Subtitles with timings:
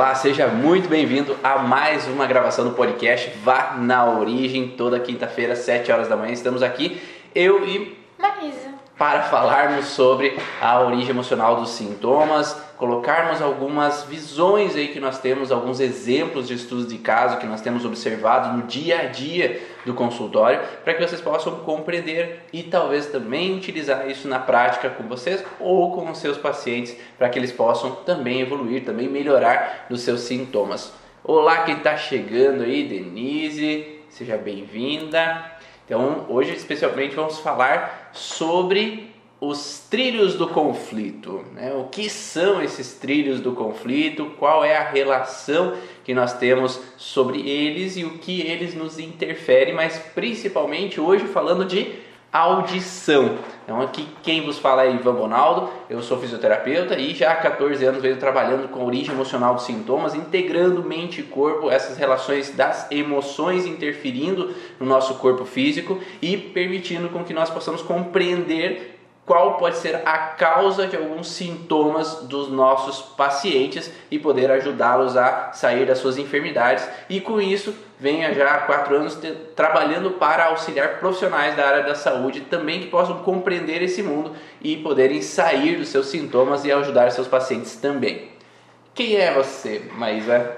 [0.00, 5.54] Olá, seja muito bem-vindo a mais uma gravação do podcast Vá na Origem, toda quinta-feira,
[5.54, 6.32] 7 horas da manhã.
[6.32, 6.98] Estamos aqui,
[7.34, 8.70] eu e Marisa.
[8.96, 15.52] para falarmos sobre a origem emocional dos sintomas, colocarmos algumas visões aí que nós temos,
[15.52, 19.92] alguns exemplos de estudos de caso que nós temos observado no dia a dia do
[19.92, 25.44] consultório, para que vocês possam compreender e talvez também utilizar isso na prática com vocês
[25.60, 30.22] ou com os seus pacientes, para que eles possam também evoluir, também melhorar nos seus
[30.22, 30.90] sintomas.
[31.22, 35.52] Olá, quem está chegando aí, Denise, seja bem-vinda.
[35.84, 39.09] Então, hoje especialmente vamos falar sobre
[39.40, 41.42] os trilhos do conflito.
[41.54, 41.72] Né?
[41.72, 44.32] O que são esses trilhos do conflito?
[44.38, 49.74] Qual é a relação que nós temos sobre eles e o que eles nos interferem,
[49.74, 53.38] mas principalmente hoje falando de audição.
[53.64, 57.84] Então aqui quem vos fala é Ivan Bonaldo, eu sou fisioterapeuta e já há 14
[57.84, 62.50] anos venho trabalhando com a origem emocional dos sintomas, integrando mente e corpo, essas relações
[62.50, 68.89] das emoções interferindo no nosso corpo físico e permitindo com que nós possamos compreender
[69.30, 75.52] qual pode ser a causa de alguns sintomas dos nossos pacientes e poder ajudá-los a
[75.52, 76.84] sair das suas enfermidades.
[77.08, 79.16] E com isso, venha já há quatro anos
[79.54, 84.76] trabalhando para auxiliar profissionais da área da saúde também que possam compreender esse mundo e
[84.78, 88.32] poderem sair dos seus sintomas e ajudar seus pacientes também.
[88.92, 90.56] Quem é você, Maísa?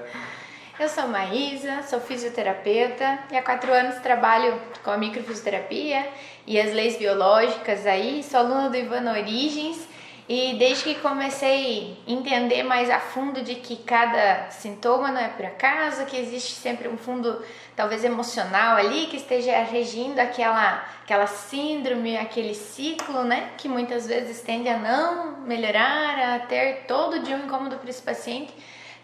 [0.83, 6.05] Eu sou Maísa, sou fisioterapeuta e há quatro anos trabalho com a microfisioterapia
[6.45, 8.21] e as leis biológicas aí.
[8.21, 9.87] Sou aluna do Ivan Origens
[10.27, 15.29] e desde que comecei a entender mais a fundo de que cada sintoma não é
[15.29, 17.41] por acaso, que existe sempre um fundo
[17.77, 23.51] talvez emocional ali que esteja regindo aquela, aquela síndrome, aquele ciclo, né?
[23.57, 28.01] Que muitas vezes tende a não melhorar, a ter todo dia um incômodo para esse
[28.01, 28.53] paciente,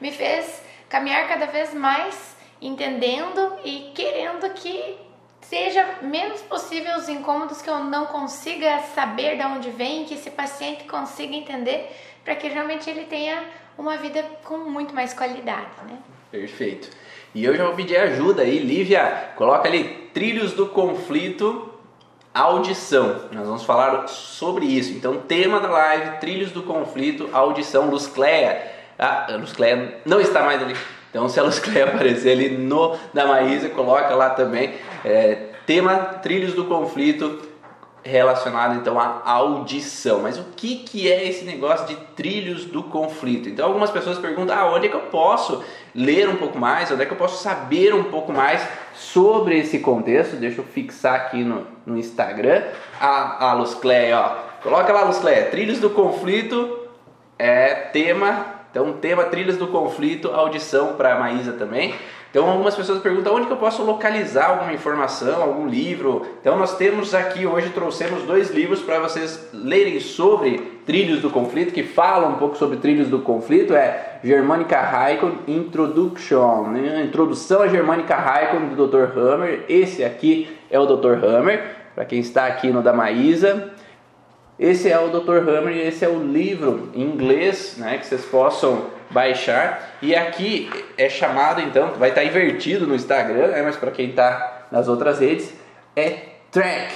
[0.02, 4.98] me fez caminhar cada vez mais entendendo e querendo que
[5.42, 10.30] seja menos possível os incômodos que eu não consiga saber de onde vem, que esse
[10.30, 11.90] paciente consiga entender
[12.24, 13.44] para que realmente ele tenha
[13.78, 15.98] uma vida com muito mais qualidade, né?
[16.30, 16.90] Perfeito.
[17.34, 21.74] E eu já vou pedir ajuda aí, Lívia, coloca ali trilhos do conflito
[22.34, 23.30] audição.
[23.32, 24.92] Nós vamos falar sobre isso.
[24.92, 30.20] Então, tema da live, trilhos do conflito, audição, Luz Cleia ah, a Luz Cleia não
[30.20, 30.76] está mais ali.
[31.10, 34.74] Então, se a Luz Cleia aparecer ali no da Maísa, coloca lá também.
[35.04, 37.50] É, tema Trilhos do Conflito
[38.04, 40.22] relacionado então à audição.
[40.22, 43.50] Mas o que, que é esse negócio de trilhos do conflito?
[43.50, 46.92] Então algumas pessoas perguntam: ah, onde é que eu posso ler um pouco mais?
[46.92, 50.36] Onde é que eu posso saber um pouco mais sobre esse contexto?
[50.36, 52.64] Deixa eu fixar aqui no, no Instagram.
[53.00, 54.50] A, a Luz Cleia, ó.
[54.64, 56.78] Coloca lá, Luz Cleia, trilhos do conflito
[57.38, 61.96] é tema então, tema Trilhas do Conflito, audição para Maísa também.
[62.30, 66.24] Então, algumas pessoas perguntam onde que eu posso localizar alguma informação, algum livro.
[66.40, 71.74] Então, nós temos aqui hoje, trouxemos dois livros para vocês lerem sobre trilhos do conflito,
[71.74, 73.74] que falam um pouco sobre trilhos do conflito.
[73.74, 77.04] É Germanica Raikon Introduction, né?
[77.04, 79.18] Introdução à Germanica Raikon do Dr.
[79.18, 79.66] Hammer.
[79.68, 81.26] Esse aqui é o Dr.
[81.26, 81.64] Hammer,
[81.96, 83.72] para quem está aqui no da Maísa.
[84.60, 85.38] Esse é o Dr.
[85.38, 89.98] Hammer e esse é o livro em inglês né, que vocês possam baixar.
[90.02, 94.68] E aqui é chamado, então, vai estar invertido no Instagram, né, mas para quem está
[94.70, 95.54] nas outras redes,
[95.96, 96.94] é Track.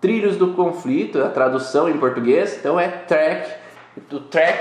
[0.00, 3.50] Trilhos do Conflito, a tradução em português, então é Track.
[4.10, 4.58] O Track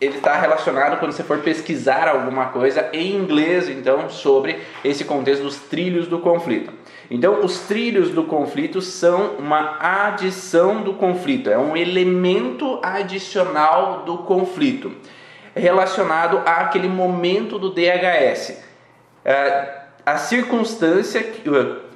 [0.00, 5.42] ele está relacionado quando você for pesquisar alguma coisa em inglês, então, sobre esse contexto
[5.42, 6.72] dos trilhos do conflito.
[7.10, 14.18] Então, os trilhos do conflito são uma adição do conflito, é um elemento adicional do
[14.18, 14.92] conflito,
[15.54, 18.60] relacionado àquele momento do DHS.
[19.24, 21.22] É, a circunstância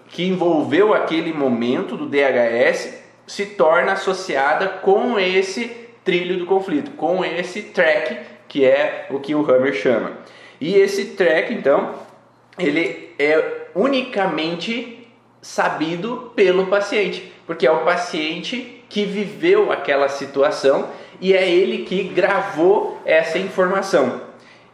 [0.09, 5.71] que envolveu aquele momento do DHS se torna associada com esse
[6.05, 10.19] trilho do conflito, com esse track que é o que o Hammer chama.
[10.61, 11.95] E esse track, então,
[12.59, 15.00] ele é unicamente
[15.43, 20.89] sabido pelo paciente, porque é o paciente que viveu aquela situação
[21.21, 24.23] e é ele que gravou essa informação.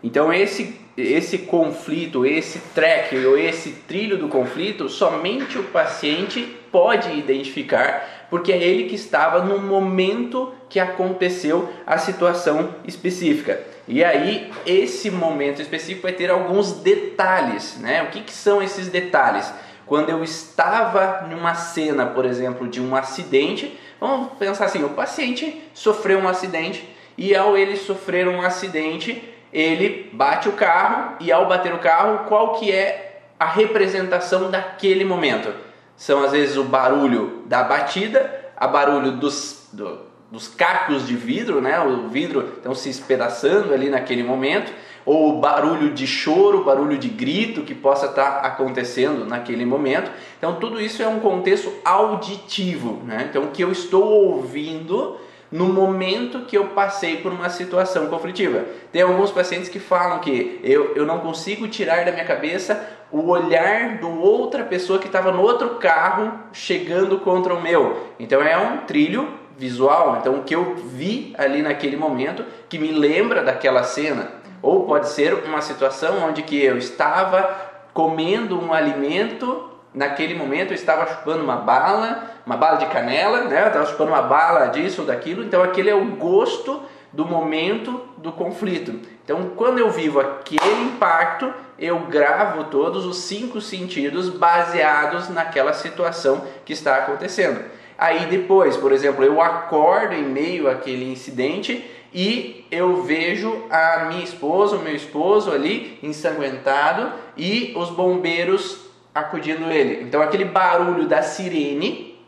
[0.02, 7.12] Então esse esse conflito, esse track ou esse trilho do conflito, somente o paciente pode
[7.12, 13.62] identificar, porque é ele que estava no momento que aconteceu a situação específica.
[13.86, 18.02] E aí, esse momento específico vai ter alguns detalhes, né?
[18.02, 19.52] O que, que são esses detalhes?
[19.86, 25.62] Quando eu estava numa cena, por exemplo, de um acidente, vamos pensar assim: o paciente
[25.72, 26.86] sofreu um acidente
[27.16, 32.26] e ao ele sofrer um acidente, ele bate o carro e ao bater o carro,
[32.28, 35.52] qual que é a representação daquele momento?
[35.96, 40.00] São às vezes o barulho da batida, a barulho dos, do,
[40.30, 41.80] dos cacos de vidro, né?
[41.80, 44.72] O vidro estão se espedaçando ali naquele momento,
[45.06, 50.10] ou barulho de choro, barulho de grito que possa estar acontecendo naquele momento.
[50.36, 53.28] Então tudo isso é um contexto auditivo, né?
[53.30, 55.16] Então o que eu estou ouvindo
[55.50, 58.64] no momento que eu passei por uma situação conflitiva.
[58.90, 63.28] Tem alguns pacientes que falam que eu, eu não consigo tirar da minha cabeça o
[63.30, 68.08] olhar do outra pessoa que estava no outro carro chegando contra o meu.
[68.18, 72.92] Então é um trilho visual, então o que eu vi ali naquele momento que me
[72.92, 74.30] lembra daquela cena.
[74.66, 77.48] Ou pode ser uma situação onde que eu estava
[77.94, 83.62] comendo um alimento naquele momento eu estava chupando uma bala, uma bala de canela, né?
[83.62, 86.82] Eu estava chupando uma bala disso ou daquilo, então aquele é o gosto
[87.12, 89.00] do momento do conflito.
[89.24, 96.44] Então, quando eu vivo aquele impacto, eu gravo todos os cinco sentidos baseados naquela situação
[96.64, 97.64] que está acontecendo.
[97.96, 104.24] Aí depois, por exemplo, eu acordo em meio àquele incidente e eu vejo a minha
[104.24, 110.02] esposa, o meu esposo ali ensanguentado e os bombeiros acudindo ele.
[110.02, 112.18] Então aquele barulho da sirene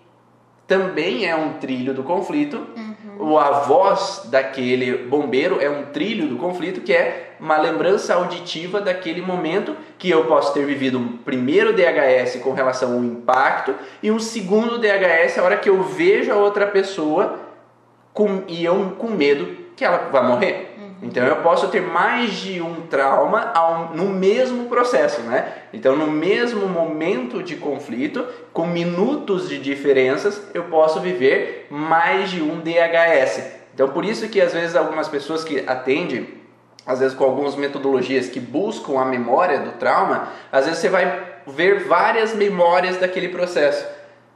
[0.66, 2.66] também é um trilho do conflito.
[2.76, 3.38] Uhum.
[3.38, 9.22] A voz daquele bombeiro é um trilho do conflito, que é uma lembrança auditiva daquele
[9.22, 14.18] momento que eu posso ter vivido um primeiro DHS com relação ao impacto e um
[14.18, 17.38] segundo DHS a hora que eu vejo a outra pessoa
[18.12, 20.74] com, e eu com medo que ela vai morrer.
[21.00, 25.52] Então eu posso ter mais de um trauma ao, no mesmo processo, né?
[25.72, 32.42] Então no mesmo momento de conflito, com minutos de diferenças, eu posso viver mais de
[32.42, 33.42] um DHS.
[33.72, 36.28] Então por isso que às vezes algumas pessoas que atendem,
[36.84, 41.22] às vezes com algumas metodologias que buscam a memória do trauma, às vezes você vai
[41.46, 43.86] ver várias memórias daquele processo.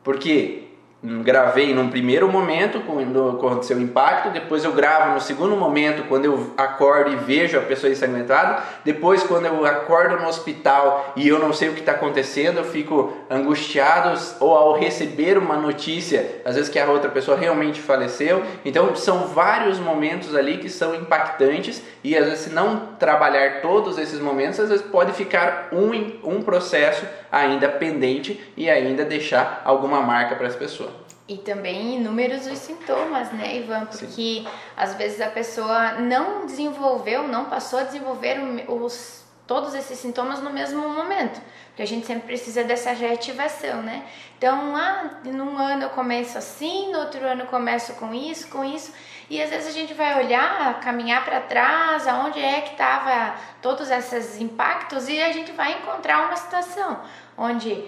[0.05, 0.63] Porque
[1.03, 6.27] gravei num primeiro momento quando aconteceu o impacto, depois eu gravo no segundo momento quando
[6.27, 11.41] eu acordo e vejo a pessoa ensanguentada, depois quando eu acordo no hospital e eu
[11.41, 16.55] não sei o que está acontecendo, eu fico angustiado ou ao receber uma notícia, às
[16.55, 18.43] vezes que a outra pessoa realmente faleceu.
[18.65, 23.99] Então são vários momentos ali que são impactantes e às vezes se não trabalhar todos
[23.99, 25.91] esses momentos, às vezes pode ficar um,
[26.23, 30.92] um processo ainda pendente e ainda deixar alguma marca para as pessoas.
[31.29, 33.87] E também inúmeros os sintomas, né, Ivan?
[33.87, 34.47] Porque Sim.
[34.77, 38.39] às vezes a pessoa não desenvolveu, não passou a desenvolver
[38.69, 41.41] os, todos esses sintomas no mesmo momento.
[41.69, 44.05] Porque a gente sempre precisa dessa reativação, né?
[44.37, 48.65] Então, ah, num ano eu começo assim, no outro ano eu começo com isso, com
[48.65, 48.93] isso.
[49.31, 53.91] E às vezes a gente vai olhar, caminhar para trás, aonde é que estava todos
[53.91, 57.01] esses impactos e a gente vai encontrar uma situação
[57.43, 57.85] onde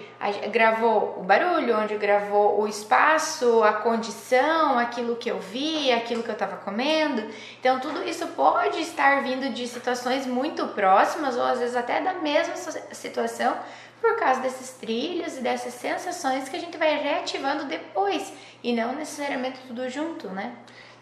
[0.51, 6.29] gravou o barulho, onde gravou o espaço, a condição, aquilo que eu vi, aquilo que
[6.29, 7.23] eu estava comendo.
[7.59, 12.13] Então, tudo isso pode estar vindo de situações muito próximas ou às vezes até da
[12.15, 12.55] mesma
[12.91, 13.55] situação
[14.01, 18.93] por causa desses trilhos e dessas sensações que a gente vai reativando depois e não
[18.93, 20.53] necessariamente tudo junto, né?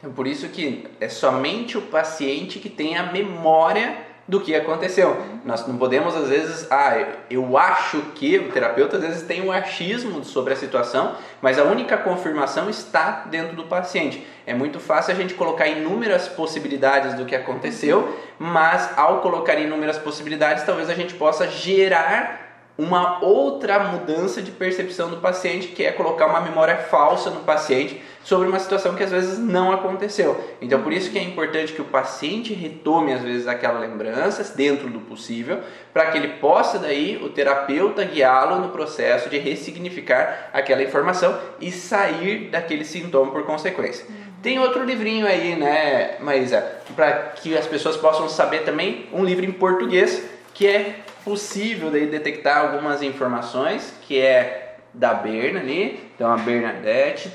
[0.03, 5.21] É por isso que é somente o paciente que tem a memória do que aconteceu.
[5.43, 6.95] Nós não podemos, às vezes, ah,
[7.29, 11.63] eu acho que, o terapeuta às vezes tem um achismo sobre a situação, mas a
[11.63, 14.25] única confirmação está dentro do paciente.
[14.45, 19.97] É muito fácil a gente colocar inúmeras possibilidades do que aconteceu, mas ao colocar inúmeras
[19.97, 25.91] possibilidades, talvez a gente possa gerar uma outra mudança de percepção do paciente, que é
[25.91, 30.41] colocar uma memória falsa no paciente sobre uma situação que às vezes não aconteceu.
[30.61, 34.89] Então, por isso que é importante que o paciente retome às vezes aquela lembrança dentro
[34.89, 35.59] do possível,
[35.93, 41.71] para que ele possa daí o terapeuta guiá-lo no processo de ressignificar aquela informação e
[41.71, 44.05] sair daquele sintoma por consequência.
[44.41, 46.65] Tem outro livrinho aí, né, Maísa,
[46.95, 52.05] para que as pessoas possam saber também, um livro em português que é possível daí
[52.07, 57.31] detectar algumas informações, que é da Berna ali, então a Bernadette.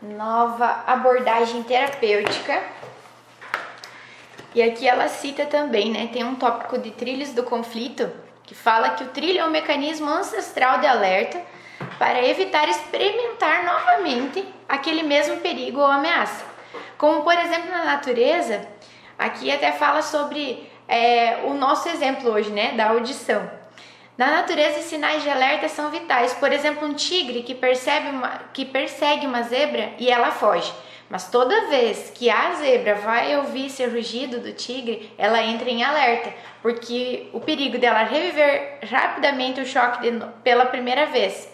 [0.00, 2.62] Nova abordagem terapêutica.
[4.54, 6.08] E aqui ela cita também, né?
[6.12, 8.10] Tem um tópico de trilhos do conflito
[8.44, 11.42] que fala que o trilho é um mecanismo ancestral de alerta
[11.98, 16.44] para evitar experimentar novamente aquele mesmo perigo ou ameaça.
[16.96, 18.66] Como por exemplo na natureza,
[19.18, 23.48] aqui até fala sobre é, o nosso exemplo hoje, né, da audição.
[24.16, 26.32] Na natureza, sinais de alerta são vitais.
[26.34, 30.72] Por exemplo, um tigre que, percebe uma, que persegue uma zebra e ela foge.
[31.08, 35.84] Mas toda vez que a zebra vai ouvir esse rugido do tigre, ela entra em
[35.84, 41.48] alerta, porque o perigo dela reviver rapidamente o choque de, pela primeira vez.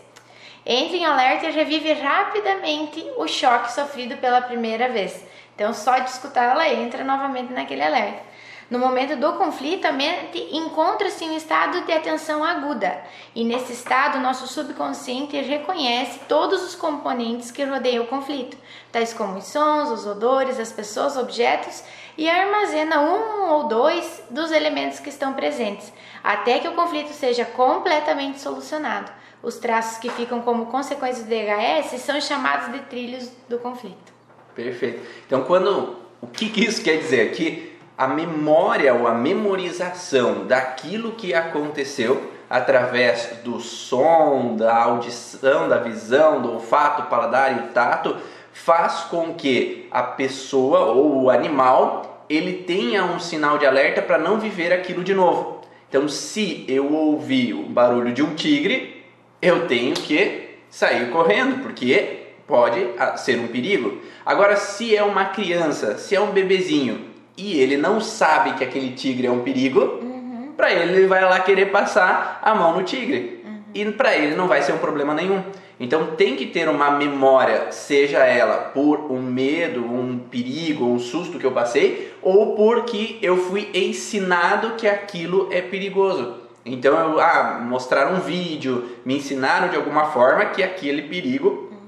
[0.64, 5.22] Entra em alerta e revive rapidamente o choque sofrido pela primeira vez.
[5.54, 8.31] Então, só de escutar, ela entra novamente naquele alerta.
[8.72, 14.18] No momento do conflito, a mente encontra-se em estado de atenção aguda, e nesse estado,
[14.18, 18.56] nosso subconsciente reconhece todos os componentes que rodeiam o conflito,
[18.90, 21.84] tais como os sons, os odores, as pessoas, objetos,
[22.16, 25.92] e armazena um ou dois dos elementos que estão presentes,
[26.24, 29.12] até que o conflito seja completamente solucionado.
[29.42, 34.14] Os traços que ficam como consequência do DHS são chamados de trilhos do conflito.
[34.54, 35.06] Perfeito.
[35.26, 37.32] Então, quando o que, que isso quer dizer?
[37.32, 45.78] Que a memória ou a memorização daquilo que aconteceu através do som, da audição, da
[45.78, 48.16] visão, do olfato, paladar e tato,
[48.52, 54.18] faz com que a pessoa ou o animal ele tenha um sinal de alerta para
[54.18, 55.60] não viver aquilo de novo.
[55.88, 59.00] Então, se eu ouvir o barulho de um tigre,
[59.40, 62.84] eu tenho que sair correndo, porque pode
[63.18, 64.00] ser um perigo.
[64.26, 68.90] Agora, se é uma criança, se é um bebezinho e ele não sabe que aquele
[68.92, 70.52] tigre é um perigo, uhum.
[70.56, 73.42] para ele ele vai lá querer passar a mão no tigre.
[73.44, 73.60] Uhum.
[73.74, 75.42] E para ele não vai ser um problema nenhum.
[75.80, 81.38] Então tem que ter uma memória, seja ela por um medo, um perigo, um susto
[81.38, 86.36] que eu passei, ou porque eu fui ensinado que aquilo é perigoso.
[86.64, 91.78] Então eu ah, mostraram um vídeo, me ensinaram de alguma forma que aquele perigo uhum.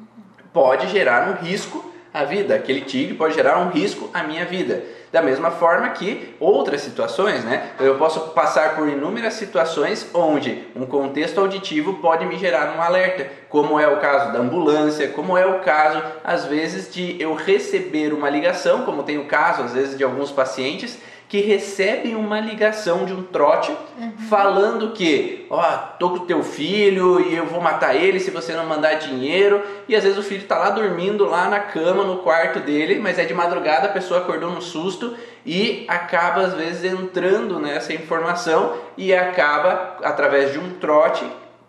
[0.52, 4.82] pode gerar um risco à vida, aquele tigre pode gerar um risco à minha vida.
[5.14, 7.70] Da mesma forma que outras situações, né?
[7.78, 13.24] Eu posso passar por inúmeras situações onde um contexto auditivo pode me gerar um alerta,
[13.48, 18.12] como é o caso da ambulância, como é o caso, às vezes, de eu receber
[18.12, 23.04] uma ligação, como tem o caso, às vezes, de alguns pacientes que recebem uma ligação
[23.04, 24.12] de um trote uhum.
[24.28, 28.52] falando que, ó, oh, tô com teu filho e eu vou matar ele se você
[28.52, 29.62] não mandar dinheiro.
[29.88, 33.18] E às vezes o filho tá lá dormindo lá na cama no quarto dele, mas
[33.18, 38.76] é de madrugada, a pessoa acordou no susto e acaba às vezes entrando nessa informação
[38.96, 41.24] e acaba através de um trote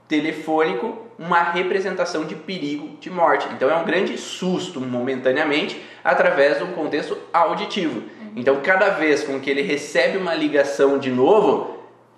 [0.07, 3.47] telefônico uma representação de perigo de morte.
[3.53, 8.03] Então é um grande susto momentaneamente através de um contexto auditivo.
[8.35, 11.75] Então, cada vez com que ele recebe uma ligação de novo,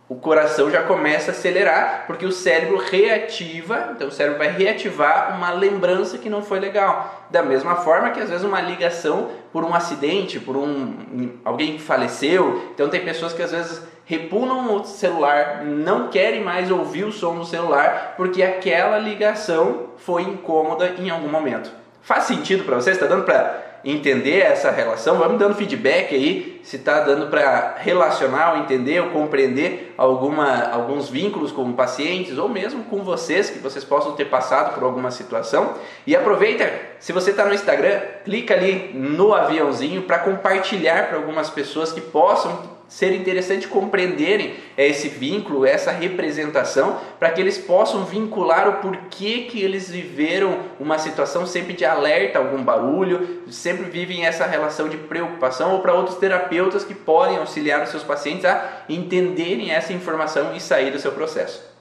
[0.09, 5.35] o coração já começa a acelerar, porque o cérebro reativa, então o cérebro vai reativar
[5.35, 7.27] uma lembrança que não foi legal.
[7.29, 11.81] Da mesma forma que às vezes uma ligação por um acidente, por um alguém que
[11.81, 17.11] faleceu, então tem pessoas que às vezes repunam o celular, não querem mais ouvir o
[17.11, 21.69] som do celular, porque aquela ligação foi incômoda em algum momento.
[22.01, 22.91] Faz sentido para você?
[22.91, 28.57] Está dando para entender essa relação, vamos dando feedback aí, se está dando para relacionar
[28.59, 34.11] entender ou compreender alguma, alguns vínculos com pacientes ou mesmo com vocês, que vocês possam
[34.11, 35.75] ter passado por alguma situação.
[36.05, 41.49] E aproveita, se você está no Instagram, clica ali no aviãozinho para compartilhar para algumas
[41.49, 48.69] pessoas que possam ser interessante compreenderem esse vínculo, essa representação, para que eles possam vincular
[48.69, 54.45] o porquê que eles viveram uma situação sempre de alerta, algum barulho, sempre vivem essa
[54.45, 59.71] relação de preocupação, ou para outros terapeutas que podem auxiliar os seus pacientes a entenderem
[59.71, 61.75] essa informação e sair do seu processo.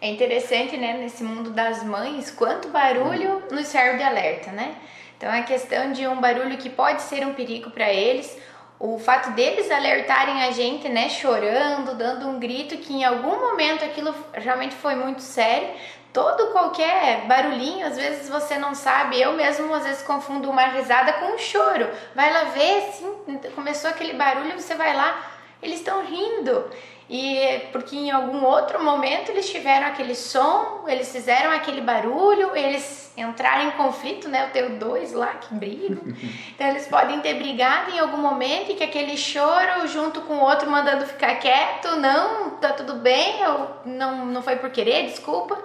[0.00, 4.74] É interessante, né, nesse mundo das mães, quanto barulho nos serve de alerta, né?
[5.16, 8.36] Então a questão de um barulho que pode ser um perigo para eles,
[8.82, 13.84] o fato deles alertarem a gente, né, chorando, dando um grito, que em algum momento
[13.84, 15.68] aquilo realmente foi muito sério.
[16.12, 21.12] Todo qualquer barulhinho, às vezes você não sabe, eu mesmo às vezes confundo uma risada
[21.12, 21.88] com um choro.
[22.12, 25.30] Vai lá ver, sim, começou aquele barulho, você vai lá,
[25.62, 26.68] eles estão rindo.
[27.14, 33.12] E porque em algum outro momento eles tiveram aquele som, eles fizeram aquele barulho, eles
[33.14, 34.46] entraram em conflito, né?
[34.46, 36.02] Eu tenho dois lá que brigam.
[36.54, 40.40] Então eles podem ter brigado em algum momento e que aquele choro junto com o
[40.40, 45.58] outro mandando ficar quieto, não, tá tudo bem, eu não, não foi por querer, desculpa.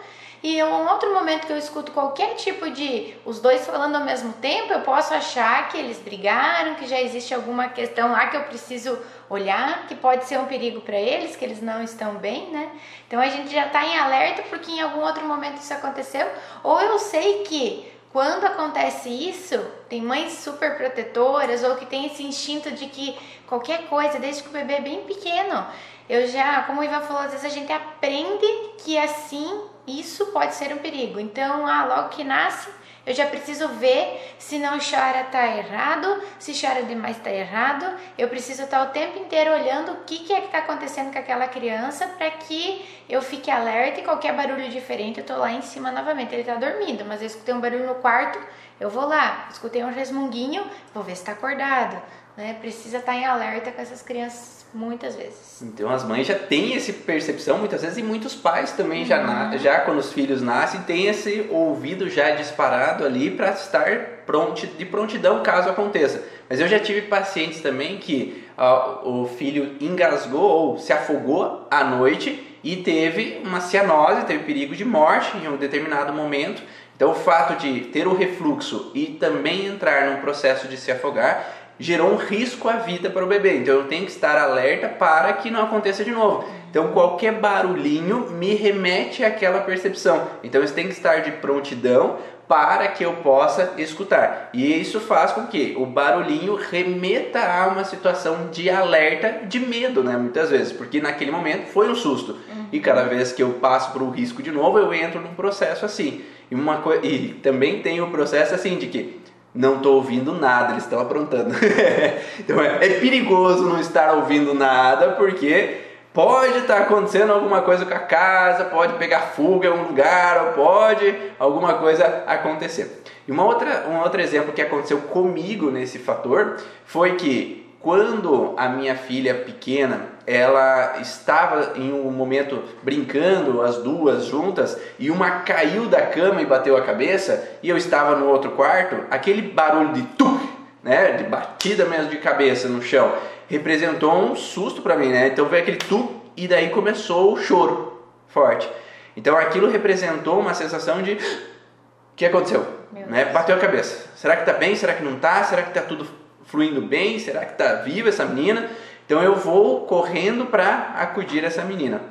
[0.44, 4.34] E um outro momento que eu escuto qualquer tipo de os dois falando ao mesmo
[4.34, 8.44] tempo, eu posso achar que eles brigaram, que já existe alguma questão lá que eu
[8.44, 12.70] preciso olhar, que pode ser um perigo para eles, que eles não estão bem, né?
[13.08, 16.30] Então a gente já está em alerta porque em algum outro momento isso aconteceu,
[16.64, 22.24] ou eu sei que quando acontece isso, tem mães super protetoras ou que tem esse
[22.24, 25.68] instinto de que qualquer coisa, desde que o bebê é bem pequeno,
[26.08, 30.54] eu já, como o Ivan falou, às vezes a gente aprende que assim isso pode
[30.54, 31.20] ser um perigo.
[31.20, 32.70] Então, ah, logo que nasce,
[33.06, 37.86] eu já preciso ver se não chora tá errado, se chora demais tá errado.
[38.18, 41.18] Eu preciso estar o tempo inteiro olhando o que, que é que tá acontecendo com
[41.18, 45.62] aquela criança para que eu fique alerta e qualquer barulho diferente eu tô lá em
[45.62, 46.36] cima novamente.
[46.36, 48.38] Ele tá dormindo, mas eu escutei um barulho no quarto,
[48.78, 49.48] eu vou lá.
[49.50, 52.02] Escutei um resmunguinho, vou ver se tá acordado.
[52.36, 52.58] Né?
[52.60, 55.62] Precisa estar em alerta com essas crianças Muitas vezes.
[55.62, 59.58] Então as mães já têm essa percepção muitas vezes e muitos pais também já, uhum.
[59.58, 64.86] já quando os filhos nascem têm esse ouvido já disparado ali para estar pronto, de
[64.86, 66.24] prontidão caso aconteça.
[66.50, 71.84] Mas eu já tive pacientes também que uh, o filho engasgou ou se afogou à
[71.84, 76.62] noite e teve uma cianose, teve perigo de morte em um determinado momento.
[76.96, 81.67] Então o fato de ter o refluxo e também entrar num processo de se afogar
[81.80, 83.58] gerou um risco à vida para o bebê.
[83.58, 86.48] Então eu tenho que estar alerta para que não aconteça de novo.
[86.70, 90.28] Então qualquer barulhinho me remete àquela percepção.
[90.44, 92.18] Então isso tem que estar de prontidão
[92.48, 94.50] para que eu possa escutar.
[94.54, 100.02] E isso faz com que o barulhinho remeta a uma situação de alerta, de medo,
[100.02, 100.16] né?
[100.16, 102.32] Muitas vezes, porque naquele momento foi um susto.
[102.32, 102.66] Uhum.
[102.72, 105.86] E cada vez que eu passo para o risco de novo, eu entro num processo
[105.86, 106.22] assim.
[106.50, 106.94] E, uma co...
[107.04, 109.20] e também tem o processo assim de que
[109.58, 111.54] não estou ouvindo nada, eles estão aprontando.
[112.40, 115.82] então é, é, perigoso não estar ouvindo nada, porque
[116.14, 120.48] pode estar tá acontecendo alguma coisa com a casa, pode pegar fuga em um lugar,
[120.48, 123.02] ou pode alguma coisa acontecer.
[123.28, 128.68] E uma outra, um outro exemplo que aconteceu comigo nesse fator foi que quando a
[128.68, 135.86] minha filha pequena ela estava em um momento brincando as duas juntas e uma caiu
[135.86, 140.02] da cama e bateu a cabeça e eu estava no outro quarto aquele barulho de
[140.02, 140.38] tu
[140.84, 143.16] né de batida mesmo de cabeça no chão
[143.48, 145.28] representou um susto para mim né?
[145.28, 148.70] Então veio aquele tu e daí começou o choro forte.
[149.16, 152.68] Então aquilo representou uma sensação de o que aconteceu?
[152.92, 153.24] Né?
[153.32, 154.10] Bateu a cabeça.
[154.18, 154.76] Será que está bem?
[154.76, 157.20] Será que não está será que está tudo fluindo bem?
[157.20, 158.70] Será que está viva essa menina?
[159.06, 162.02] Então eu vou correndo para acudir essa menina.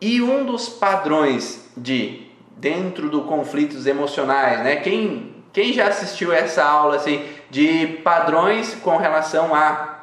[0.00, 4.76] E um dos padrões de dentro do conflitos emocionais, né?
[4.76, 9.98] Quem quem já assistiu essa aula assim de padrões com relação a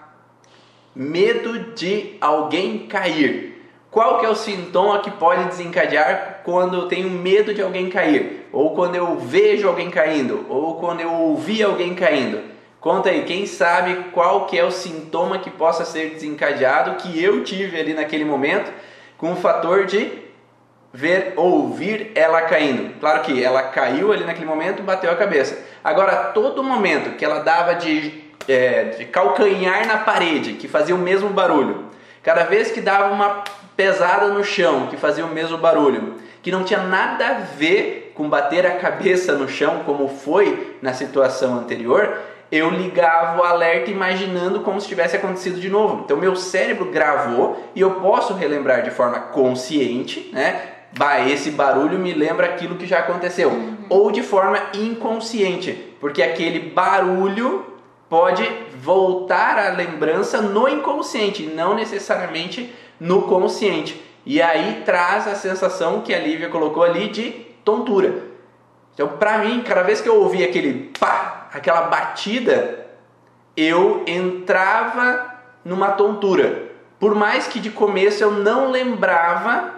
[0.94, 3.56] medo de alguém cair?
[3.92, 8.48] Qual que é o sintoma que pode desencadear quando eu tenho medo de alguém cair?
[8.52, 10.46] Ou quando eu vejo alguém caindo?
[10.50, 12.55] Ou quando eu ouvi alguém caindo?
[12.86, 17.44] Conta aí, quem sabe qual que é o sintoma que possa ser desencadeado que eu
[17.44, 18.72] tive ali naquele momento
[19.18, 20.12] com o fator de
[20.94, 22.94] ver, ouvir ela caindo.
[23.00, 25.58] Claro que ela caiu ali naquele momento, bateu a cabeça.
[25.84, 31.00] Agora, todo momento que ela dava de, é, de calcanhar na parede, que fazia o
[31.00, 31.86] mesmo barulho,
[32.22, 33.44] cada vez que dava uma
[33.76, 38.30] pesada no chão, que fazia o mesmo barulho, que não tinha nada a ver com
[38.30, 44.62] bater a cabeça no chão, como foi na situação anterior, eu ligava o alerta imaginando
[44.62, 46.04] como se tivesse acontecido de novo.
[46.04, 50.72] Então meu cérebro gravou e eu posso relembrar de forma consciente, né?
[50.98, 53.50] Bah, esse barulho me lembra aquilo que já aconteceu.
[53.50, 53.78] Uhum.
[53.90, 57.66] Ou de forma inconsciente, porque aquele barulho
[58.10, 58.48] pode
[58.82, 64.02] voltar à lembrança no inconsciente, não necessariamente no consciente.
[64.26, 67.32] E aí traz a sensação que a Lívia colocou ali de
[67.64, 68.24] tontura.
[68.94, 72.86] Então, para mim, cada vez que eu ouvi aquele pá, aquela batida,
[73.56, 76.64] eu entrava numa tontura.
[77.00, 79.74] Por mais que de começo eu não lembrava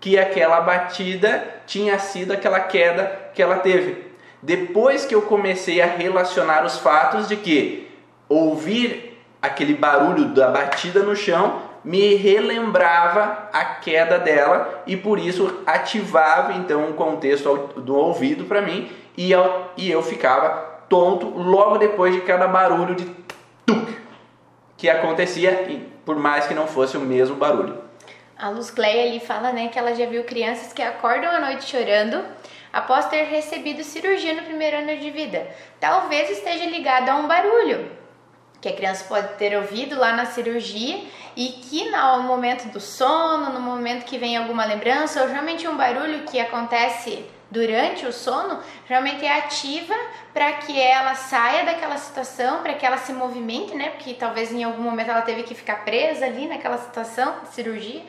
[0.00, 4.10] que aquela batida tinha sido aquela queda que ela teve.
[4.42, 7.88] Depois que eu comecei a relacionar os fatos de que
[8.28, 15.62] ouvir aquele barulho da batida no chão me relembrava a queda dela e por isso
[15.64, 21.78] ativava então um contexto do ouvido para mim e eu, e eu ficava tonto logo
[21.78, 23.06] depois de cada barulho de
[23.64, 24.00] tuc
[24.76, 25.68] que acontecia,
[26.04, 27.78] por mais que não fosse o mesmo barulho.
[28.36, 31.66] A Luz Cleia ali fala né, que ela já viu crianças que acordam à noite
[31.70, 32.24] chorando
[32.72, 35.46] após ter recebido cirurgia no primeiro ano de vida.
[35.78, 37.90] Talvez esteja ligado a um barulho
[38.60, 41.04] que a criança pode ter ouvido lá na cirurgia
[41.36, 45.76] e que no momento do sono, no momento que vem alguma lembrança, ou realmente um
[45.76, 49.94] barulho que acontece durante o sono, realmente é ativa
[50.32, 53.90] para que ela saia daquela situação, para que ela se movimente, né?
[53.90, 58.02] Porque talvez em algum momento ela teve que ficar presa ali naquela situação de cirurgia.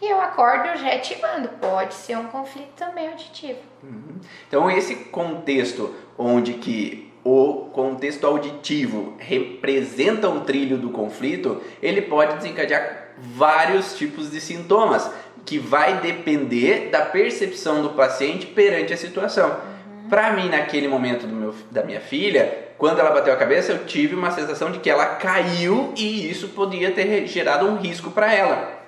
[0.00, 1.48] E eu acordo já ativando.
[1.60, 3.58] Pode ser um conflito também auditivo.
[3.82, 4.20] Uhum.
[4.46, 12.36] Então esse contexto onde que o contexto auditivo representa um trilho do conflito, ele pode
[12.36, 15.10] desencadear vários tipos de sintomas
[15.48, 19.48] que vai depender da percepção do paciente perante a situação.
[19.48, 20.08] Uhum.
[20.10, 23.86] Para mim, naquele momento do meu, da minha filha, quando ela bateu a cabeça, eu
[23.86, 28.30] tive uma sensação de que ela caiu e isso podia ter gerado um risco para
[28.30, 28.78] ela.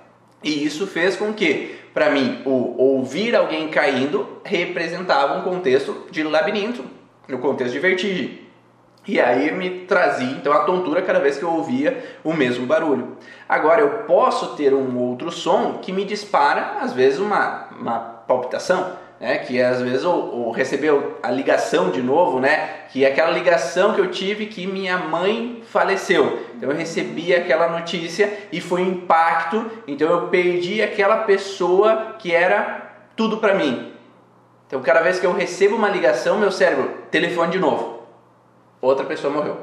[0.45, 6.23] E isso fez com que, para mim, o ouvir alguém caindo representava um contexto de
[6.23, 6.85] labirinto,
[7.27, 8.39] no contexto de vertigem.
[9.11, 13.17] E aí me trazia então a tontura cada vez que eu ouvia o mesmo barulho.
[13.49, 18.93] Agora eu posso ter um outro som que me dispara, às vezes, uma, uma palpitação,
[19.19, 19.39] né?
[19.39, 22.85] que às vezes ou, recebeu a ligação de novo, né?
[22.93, 26.47] que é aquela ligação que eu tive que minha mãe faleceu.
[26.55, 32.33] Então eu recebi aquela notícia e foi um impacto, então eu perdi aquela pessoa que
[32.33, 33.93] era tudo para mim.
[34.69, 38.00] Então cada vez que eu recebo uma ligação, meu cérebro, telefone de novo
[38.81, 39.59] outra pessoa morreu.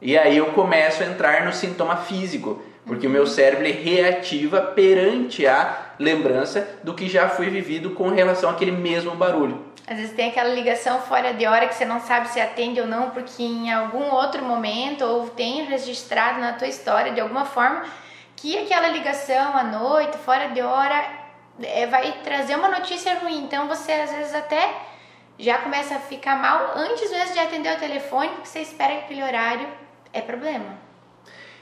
[0.00, 5.46] E aí eu começo a entrar no sintoma físico, porque o meu cérebro reativa perante
[5.46, 9.70] a lembrança do que já foi vivido com relação àquele mesmo barulho.
[9.86, 12.86] Às vezes tem aquela ligação fora de hora que você não sabe se atende ou
[12.86, 17.84] não, porque em algum outro momento ou tem registrado na tua história de alguma forma
[18.36, 21.04] que aquela ligação à noite, fora de hora,
[21.62, 23.44] é, vai trazer uma notícia ruim.
[23.44, 24.72] Então você às vezes até
[25.40, 29.04] já começa a ficar mal antes mesmo de atender o telefone, porque você espera que
[29.04, 29.66] aquele horário
[30.12, 30.78] é problema.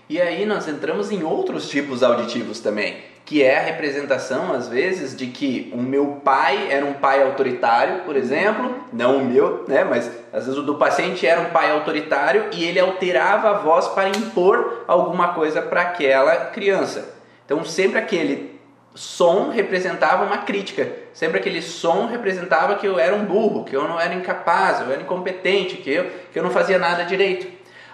[0.08, 5.14] E aí nós entramos em outros tipos auditivos também, que é a representação às vezes
[5.14, 9.84] de que o meu pai era um pai autoritário, por exemplo, não o meu, né,
[9.84, 13.86] mas às vezes o do paciente era um pai autoritário e ele alterava a voz
[13.88, 17.14] para impor alguma coisa para aquela criança.
[17.44, 18.58] Então sempre aquele
[18.94, 20.90] som representava uma crítica.
[21.18, 24.92] Sempre aquele som representava que eu era um burro, que eu não era incapaz, eu
[24.92, 27.48] era incompetente, que eu, que eu não fazia nada direito.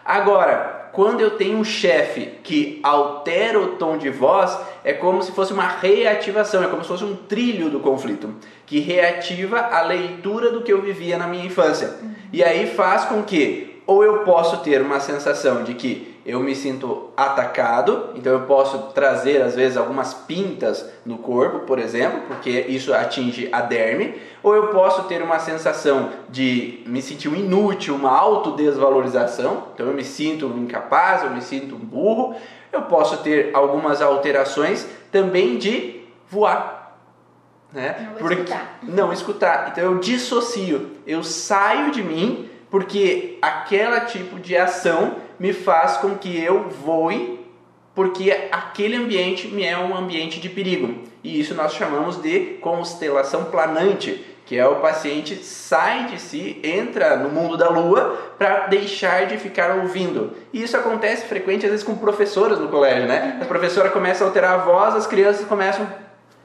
[0.04, 5.32] Agora, quando eu tenho um chefe que altera o tom de voz, é como se
[5.32, 8.34] fosse uma reativação, é como se fosse um trilho do conflito,
[8.66, 11.94] que reativa a leitura do que eu vivia na minha infância.
[12.30, 16.54] E aí faz com que, ou eu posso ter uma sensação de que eu me
[16.54, 22.50] sinto atacado, então eu posso trazer às vezes algumas pintas no corpo, por exemplo, porque
[22.50, 27.94] isso atinge a derme, ou eu posso ter uma sensação de me sentir um inútil,
[27.94, 32.34] uma autodesvalorização, então eu me sinto incapaz, eu me sinto um burro.
[32.72, 36.98] Eu posso ter algumas alterações também de voar.
[37.72, 38.08] Né?
[38.10, 38.78] Não porque, escutar.
[38.82, 39.68] Não escutar.
[39.70, 46.16] Então eu dissocio, eu saio de mim porque aquela tipo de ação me faz com
[46.16, 47.38] que eu voe,
[47.94, 51.02] porque aquele ambiente me é um ambiente de perigo.
[51.22, 57.18] E isso nós chamamos de constelação planante, que é o paciente sai de si, entra
[57.18, 60.32] no mundo da lua para deixar de ficar ouvindo.
[60.50, 63.36] E isso acontece frequente às vezes com professoras no colégio, né?
[63.38, 65.88] As professoras começam a alterar a voz, as crianças começam a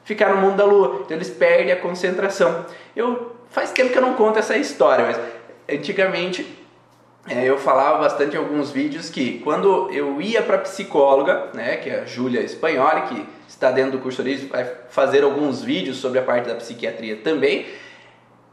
[0.03, 2.65] ficar no mundo da lua, então eles perdem a concentração.
[2.93, 5.17] Eu faz tempo que eu não conto essa história, mas
[5.73, 6.58] antigamente
[7.27, 11.89] é, eu falava bastante em alguns vídeos que quando eu ia para psicóloga, né, que
[11.89, 16.19] é a Júlia Espanholi, que está dentro do curso de vai fazer alguns vídeos sobre
[16.19, 17.65] a parte da psiquiatria também,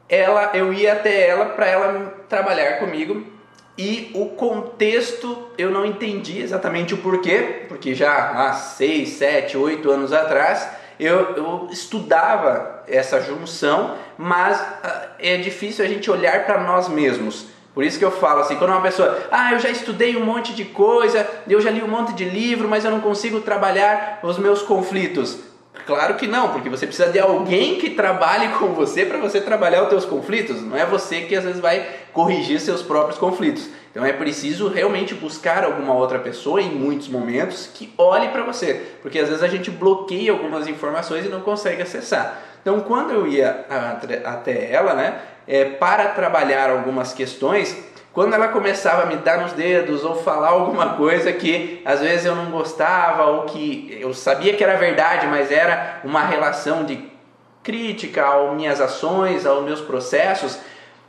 [0.09, 3.25] ela, eu ia até ela para ela trabalhar comigo
[3.79, 9.91] e o contexto eu não entendi exatamente o porquê, porque já há 6, 7, 8
[9.91, 16.63] anos atrás eu, eu estudava essa junção, mas uh, é difícil a gente olhar para
[16.63, 17.49] nós mesmos.
[17.77, 20.55] Por isso que eu falo assim, quando uma pessoa, ah, eu já estudei um monte
[20.55, 24.39] de coisa, eu já li um monte de livro, mas eu não consigo trabalhar os
[24.39, 25.41] meus conflitos.
[25.85, 29.83] Claro que não, porque você precisa de alguém que trabalhe com você para você trabalhar
[29.83, 30.63] os teus conflitos.
[30.63, 33.69] Não é você que às vezes vai corrigir seus próprios conflitos.
[33.91, 38.73] Então é preciso realmente buscar alguma outra pessoa em muitos momentos que olhe para você,
[39.03, 42.41] porque às vezes a gente bloqueia algumas informações e não consegue acessar.
[42.63, 43.67] Então quando eu ia
[44.25, 47.77] até ela, né, é, para trabalhar algumas questões,
[48.13, 52.25] quando ela começava a me dar nos dedos ou falar alguma coisa que às vezes
[52.25, 57.11] eu não gostava ou que eu sabia que era verdade, mas era uma relação de
[57.63, 60.59] crítica às minhas ações, aos meus processos,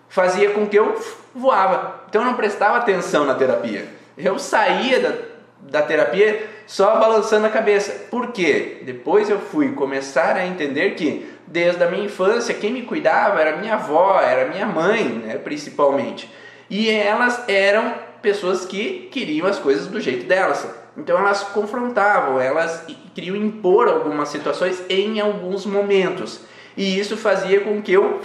[0.10, 1.00] fazia com que eu
[1.34, 2.02] voava.
[2.10, 3.88] Então eu não prestava atenção na terapia.
[4.18, 5.14] Eu saía da,
[5.60, 8.08] da terapia só balançando a cabeça.
[8.10, 8.80] Por quê?
[8.82, 13.58] Depois eu fui começar a entender que desde a minha infância, quem me cuidava era
[13.58, 16.30] minha avó, era minha mãe, né, principalmente.
[16.70, 20.68] E elas eram pessoas que queriam as coisas do jeito delas.
[20.98, 26.42] Então elas confrontavam, elas queriam impor algumas situações em alguns momentos.
[26.76, 28.22] E isso fazia com que eu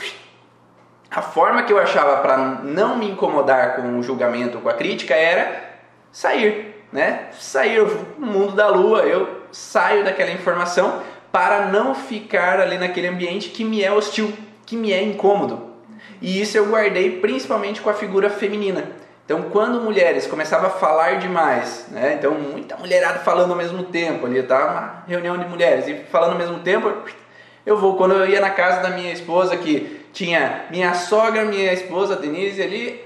[1.10, 5.14] a forma que eu achava para não me incomodar com o julgamento, com a crítica
[5.14, 5.72] era
[6.10, 7.28] sair, né?
[7.32, 7.86] Sair
[8.18, 13.64] no mundo da lua, eu saio daquela informação para não ficar ali naquele ambiente que
[13.64, 14.32] me é hostil,
[14.66, 15.72] que me é incômodo.
[16.20, 18.84] E isso eu guardei principalmente com a figura feminina.
[19.24, 22.14] Então, quando mulheres começavam a falar demais, né?
[22.18, 24.66] Então, muita mulherada falando ao mesmo tempo ali, tá?
[24.66, 26.92] Uma reunião de mulheres e falando ao mesmo tempo,
[27.64, 27.96] eu vou.
[27.96, 32.60] Quando eu ia na casa da minha esposa, que tinha minha sogra, minha esposa Denise
[32.60, 33.00] ali,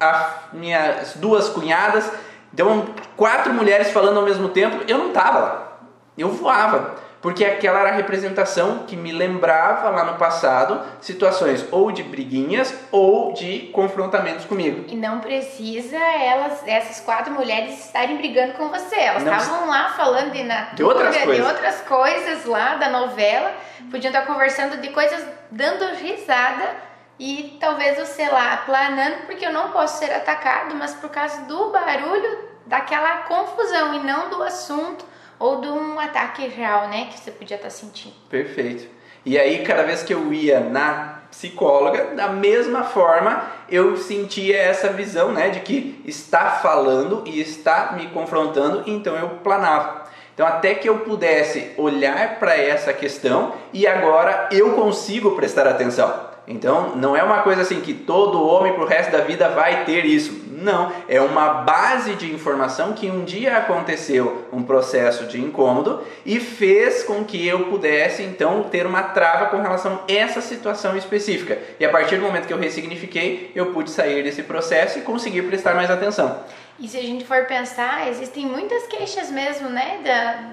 [0.00, 2.10] as minhas duas cunhadas,
[2.54, 2.86] então
[3.16, 5.78] quatro mulheres falando ao mesmo tempo, eu não tava lá.
[6.16, 11.90] Eu voava porque aquela era a representação que me lembrava lá no passado situações ou
[11.90, 14.84] de briguinhas ou de confrontamentos comigo.
[14.88, 18.96] E não precisa elas, essas quatro mulheres estarem brigando com você.
[18.96, 23.52] Elas estavam lá falando de natura, de outras, de outras coisas lá da novela,
[23.90, 26.76] podiam estar conversando de coisas dando risada
[27.18, 31.70] e talvez você lá planando porque eu não posso ser atacado, mas por causa do
[31.70, 35.04] barulho, daquela confusão e não do assunto
[35.38, 38.14] ou de um ataque real, né, que você podia estar tá sentindo.
[38.28, 38.88] Perfeito.
[39.24, 44.88] E aí, cada vez que eu ia na psicóloga, da mesma forma, eu sentia essa
[44.88, 50.06] visão, né, de que está falando e está me confrontando, então eu planava.
[50.32, 56.26] Então, até que eu pudesse olhar para essa questão e agora eu consigo prestar atenção.
[56.46, 60.04] Então, não é uma coisa assim que todo homem pro resto da vida vai ter
[60.04, 60.45] isso.
[60.56, 66.40] Não, é uma base de informação que um dia aconteceu um processo de incômodo e
[66.40, 71.58] fez com que eu pudesse então ter uma trava com relação a essa situação específica.
[71.78, 75.42] E a partir do momento que eu ressignifiquei, eu pude sair desse processo e conseguir
[75.42, 76.42] prestar mais atenção.
[76.80, 79.98] E se a gente for pensar, existem muitas queixas mesmo, né?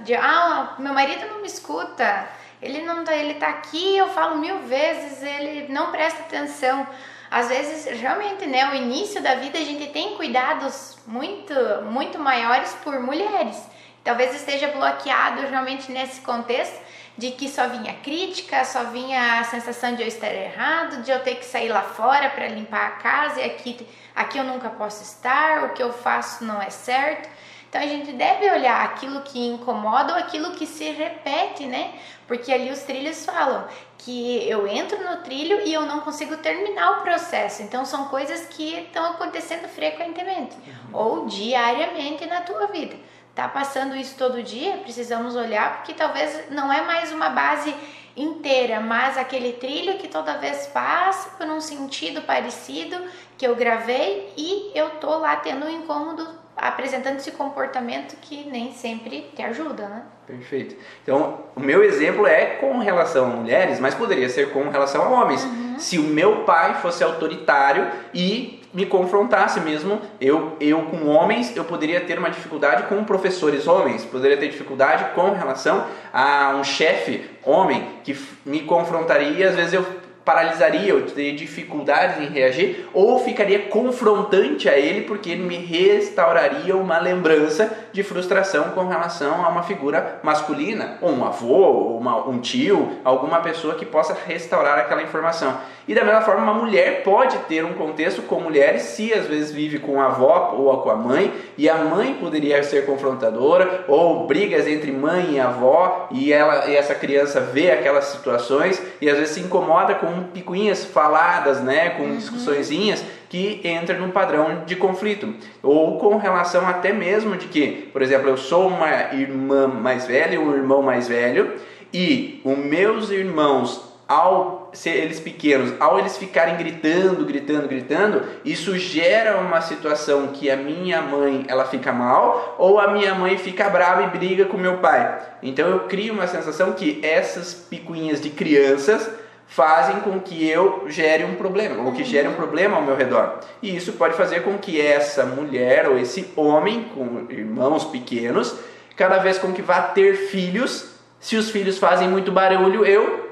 [0.04, 2.28] De, ah, meu marido não me escuta
[2.64, 6.88] ele não tá, ele tá aqui, eu falo mil vezes, ele não presta atenção.
[7.34, 11.52] Às vezes, realmente, né, o início da vida a gente tem cuidados muito,
[11.86, 13.60] muito maiores por mulheres.
[14.04, 16.80] Talvez esteja bloqueado realmente nesse contexto
[17.18, 21.22] de que só vinha crítica, só vinha a sensação de eu estar errado, de eu
[21.22, 25.02] ter que sair lá fora para limpar a casa e aqui, aqui eu nunca posso
[25.02, 27.28] estar, o que eu faço não é certo.
[27.74, 31.96] Então a gente deve olhar aquilo que incomoda ou aquilo que se repete, né?
[32.28, 37.00] Porque ali os trilhos falam que eu entro no trilho e eu não consigo terminar
[37.00, 37.64] o processo.
[37.64, 40.74] Então são coisas que estão acontecendo frequentemente uhum.
[40.94, 42.96] ou diariamente na tua vida.
[43.34, 44.78] Tá passando isso todo dia?
[44.84, 47.74] Precisamos olhar porque talvez não é mais uma base
[48.16, 53.04] inteira, mas aquele trilho que toda vez passa por um sentido parecido
[53.36, 58.72] que eu gravei e eu tô lá tendo um incômodo apresentando esse comportamento que nem
[58.72, 60.04] sempre te ajuda, né?
[60.26, 60.76] Perfeito.
[61.02, 65.10] Então, o meu exemplo é com relação a mulheres, mas poderia ser com relação a
[65.10, 65.44] homens.
[65.44, 65.76] Uhum.
[65.78, 71.64] Se o meu pai fosse autoritário e me confrontasse mesmo, eu, eu com homens, eu
[71.64, 77.30] poderia ter uma dificuldade com professores homens, poderia ter dificuldade com relação a um chefe
[77.44, 79.86] homem que me confrontaria e às vezes eu
[80.24, 86.76] paralisaria, eu teria dificuldades em reagir, ou ficaria confrontante a ele porque ele me restauraria
[86.76, 92.28] uma lembrança de frustração com relação a uma figura masculina, ou um avô, ou uma,
[92.28, 95.58] um tio, alguma pessoa que possa restaurar aquela informação.
[95.88, 99.52] E da mesma forma, uma mulher pode ter um contexto com mulheres se às vezes
[99.52, 104.26] vive com a avó ou com a mãe, e a mãe poderia ser confrontadora, ou
[104.26, 109.18] brigas entre mãe e avó, e, ela, e essa criança vê aquelas situações e às
[109.18, 112.16] vezes se incomoda com picuinhas faladas, né, com uhum.
[112.18, 115.34] discussõezinhas que entra num padrão de conflito.
[115.64, 120.40] Ou com relação até mesmo de que, por exemplo, eu sou uma irmã mais velha,
[120.40, 121.54] um irmão mais velho,
[121.92, 128.78] e os meus irmãos ao ser eles pequenos, ao eles ficarem gritando, gritando, gritando, isso
[128.78, 133.70] gera uma situação que a minha mãe ela fica mal ou a minha mãe fica
[133.70, 135.20] brava e briga com meu pai.
[135.42, 139.10] Então eu crio uma sensação que essas picuinhas de crianças
[139.48, 143.40] fazem com que eu gere um problema, ou que gere um problema ao meu redor.
[143.62, 148.56] E isso pode fazer com que essa mulher ou esse homem com irmãos pequenos,
[148.96, 153.30] cada vez com que vá ter filhos, se os filhos fazem muito barulho, eu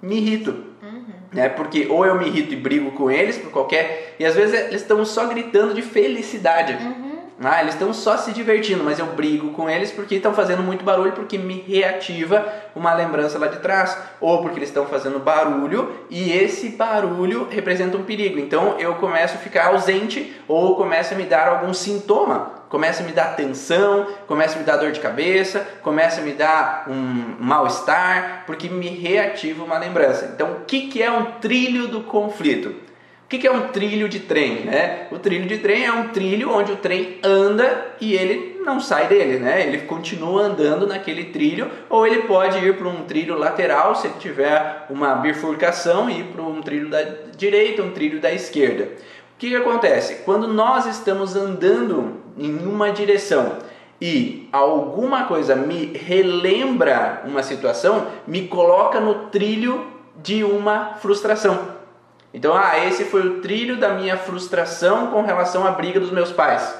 [0.00, 0.52] me irrito.
[0.82, 1.04] Uhum.
[1.32, 1.48] Né?
[1.48, 4.14] Porque ou eu me irrito e brigo com eles por qualquer.
[4.18, 6.72] E às vezes eles estão só gritando de felicidade.
[6.74, 7.05] Uhum.
[7.42, 10.84] Ah, eles estão só se divertindo, mas eu brigo com eles porque estão fazendo muito
[10.84, 15.94] barulho, porque me reativa uma lembrança lá de trás, ou porque eles estão fazendo barulho
[16.08, 18.38] e esse barulho representa um perigo.
[18.38, 23.06] Então eu começo a ficar ausente ou começa a me dar algum sintoma começa a
[23.06, 27.36] me dar tensão, começa a me dar dor de cabeça, começa a me dar um
[27.38, 30.30] mal-estar, porque me reativa uma lembrança.
[30.34, 32.85] Então, o que, que é um trilho do conflito?
[33.26, 34.60] O que é um trilho de trem?
[34.60, 35.08] Né?
[35.10, 39.08] O trilho de trem é um trilho onde o trem anda e ele não sai
[39.08, 39.66] dele, né?
[39.66, 44.14] ele continua andando naquele trilho, ou ele pode ir para um trilho lateral se ele
[44.20, 47.02] tiver uma bifurcação e ir para um trilho da
[47.36, 48.84] direita, um trilho da esquerda.
[48.84, 50.22] O que, que acontece?
[50.24, 53.58] Quando nós estamos andando em uma direção
[54.00, 59.84] e alguma coisa me relembra uma situação, me coloca no trilho
[60.22, 61.75] de uma frustração.
[62.36, 66.30] Então, ah, esse foi o trilho da minha frustração com relação à briga dos meus
[66.30, 66.76] pais.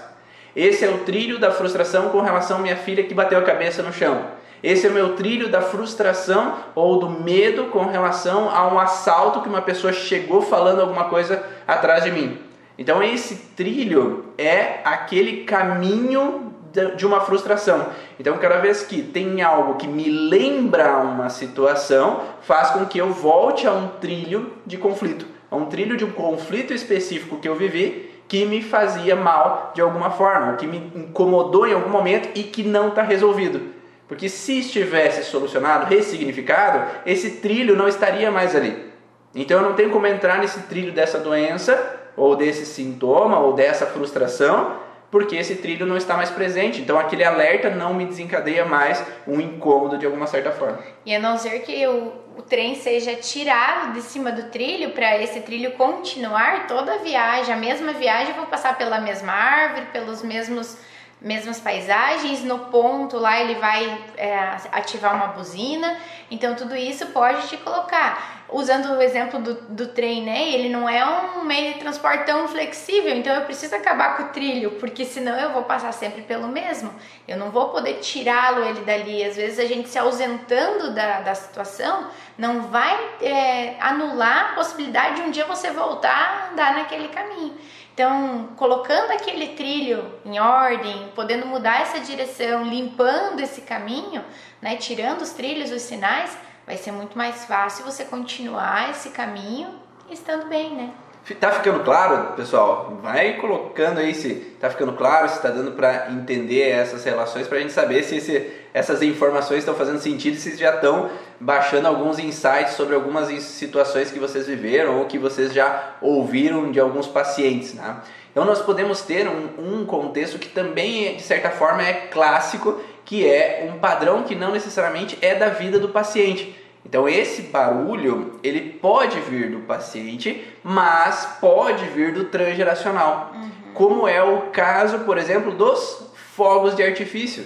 [0.55, 3.83] Esse é o trilho da frustração com relação à minha filha que bateu a cabeça
[3.83, 4.27] no chão.
[4.63, 9.41] Esse é o meu trilho da frustração ou do medo com relação a um assalto
[9.41, 12.39] que uma pessoa chegou falando alguma coisa atrás de mim.
[12.77, 16.53] Então, esse trilho é aquele caminho
[16.97, 17.87] de uma frustração.
[18.21, 23.11] Então, cada vez que tem algo que me lembra uma situação, faz com que eu
[23.11, 27.55] volte a um trilho de conflito a um trilho de um conflito específico que eu
[27.55, 32.43] vivi que me fazia mal de alguma forma, que me incomodou em algum momento e
[32.43, 33.75] que não está resolvido.
[34.09, 38.87] Porque se estivesse solucionado, ressignificado, esse trilho não estaria mais ali.
[39.35, 43.87] Então eu não tenho como entrar nesse trilho dessa doença, ou desse sintoma, ou dessa
[43.87, 44.77] frustração,
[45.17, 46.83] porque esse trilho não está mais presente.
[46.83, 50.79] Então aquele alerta não me desencadeia mais um incômodo de alguma certa forma.
[51.07, 55.17] E a não ser que o, o trem seja tirado de cima do trilho para
[55.23, 59.87] esse trilho continuar toda a viagem, a mesma viagem, eu vou passar pela mesma árvore,
[59.87, 60.77] pelos mesmos
[61.21, 64.39] mesmas paisagens, no ponto lá ele vai é,
[64.71, 65.97] ativar uma buzina,
[66.31, 68.45] então tudo isso pode te colocar.
[68.49, 70.51] Usando o exemplo do, do trem, né?
[70.51, 74.29] Ele não é um meio de transporte tão flexível, então eu preciso acabar com o
[74.29, 76.95] trilho, porque senão eu vou passar sempre pelo mesmo.
[77.27, 79.25] Eu não vou poder tirá-lo ele dali.
[79.25, 82.07] Às vezes a gente se ausentando da, da situação
[82.39, 86.13] não vai é, anular a possibilidade de um dia você voltar
[86.49, 87.59] a andar naquele caminho.
[87.97, 94.23] Então, colocando aquele trilho em ordem, podendo mudar essa direção, limpando esse caminho,
[94.61, 99.81] né, tirando os trilhos, os sinais, vai ser muito mais fácil você continuar esse caminho
[100.11, 100.93] estando bem, né?
[101.35, 103.01] Tá ficando claro, pessoal?
[103.03, 107.59] Vai colocando aí se tá ficando claro, se tá dando para entender essas relações, para
[107.59, 111.11] a gente saber se esse, essas informações estão fazendo sentido, se já estão
[111.41, 116.79] baixando alguns insights sobre algumas situações que vocês viveram ou que vocês já ouviram de
[116.79, 117.97] alguns pacientes, né?
[118.31, 123.27] Então nós podemos ter um, um contexto que também, de certa forma, é clássico, que
[123.29, 126.55] é um padrão que não necessariamente é da vida do paciente
[126.87, 133.33] então esse barulho, ele pode vir do paciente, mas pode vir do transgeracional.
[133.35, 133.51] Uhum.
[133.75, 137.45] Como é o caso, por exemplo, dos fogos de artifício.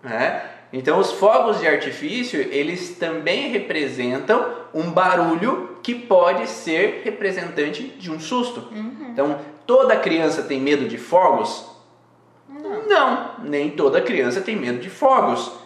[0.00, 0.40] Né?
[0.72, 8.08] Então os fogos de artifício, eles também representam um barulho que pode ser representante de
[8.08, 8.68] um susto.
[8.72, 9.08] Uhum.
[9.10, 11.68] Então, toda criança tem medo de fogos?
[12.48, 12.86] Não.
[12.86, 15.63] Não, nem toda criança tem medo de fogos.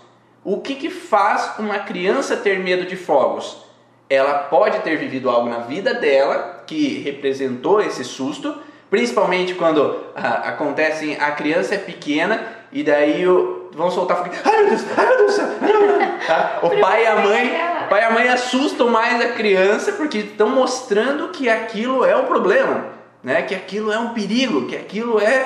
[0.48, 3.66] O que, que faz uma criança ter medo de fogos?
[4.08, 8.56] Ela pode ter vivido algo na vida dela que representou esse susto,
[8.88, 14.30] principalmente quando ah, acontece, a criança é pequena e daí o, vão soltar fogo.
[14.42, 16.26] Ai meu Deus, ai meu Deus, ai meu Deus.
[16.26, 16.60] Tá?
[16.62, 17.52] O pai e a mãe,
[17.90, 22.24] pai e a mãe assustam mais a criança porque estão mostrando que aquilo é um
[22.24, 22.86] problema,
[23.22, 23.42] né?
[23.42, 25.44] Que aquilo é um perigo, que aquilo é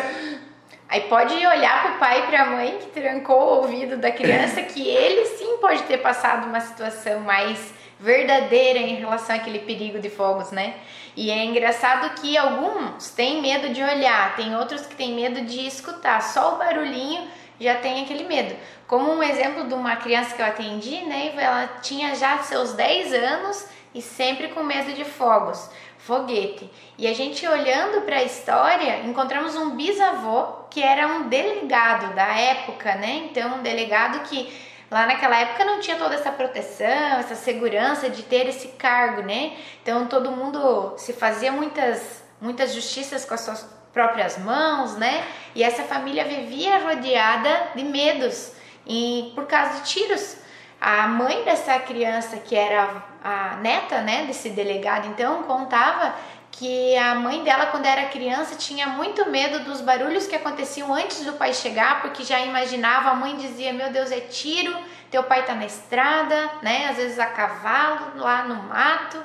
[0.92, 4.12] Aí pode olhar para o pai e para a mãe que trancou o ouvido da
[4.12, 9.98] criança que ele sim pode ter passado uma situação mais verdadeira em relação àquele perigo
[9.98, 10.74] de fogos, né?
[11.16, 15.66] E é engraçado que alguns têm medo de olhar, tem outros que têm medo de
[15.66, 17.26] escutar, só o barulhinho
[17.58, 18.54] já tem aquele medo.
[18.86, 21.32] Como um exemplo de uma criança que eu atendi, né?
[21.38, 25.70] Ela tinha já seus 10 anos e sempre com medo de fogos
[26.04, 26.70] foguete.
[26.98, 32.26] E a gente olhando para a história, encontramos um bisavô que era um delegado da
[32.26, 33.28] época, né?
[33.30, 34.52] Então, um delegado que
[34.90, 39.56] lá naquela época não tinha toda essa proteção, essa segurança de ter esse cargo, né?
[39.82, 45.24] Então, todo mundo se fazia muitas muitas justiças com as suas próprias mãos, né?
[45.54, 48.52] E essa família vivia rodeada de medos
[48.84, 50.41] e por causa de tiros.
[50.84, 56.12] A mãe dessa criança, que era a neta né, desse delegado, então, contava
[56.50, 61.24] que a mãe dela, quando era criança, tinha muito medo dos barulhos que aconteciam antes
[61.24, 64.76] do pai chegar, porque já imaginava, a mãe dizia: Meu Deus, é tiro,
[65.08, 66.88] teu pai tá na estrada, né?
[66.88, 69.22] Às vezes a cavalo, lá no mato.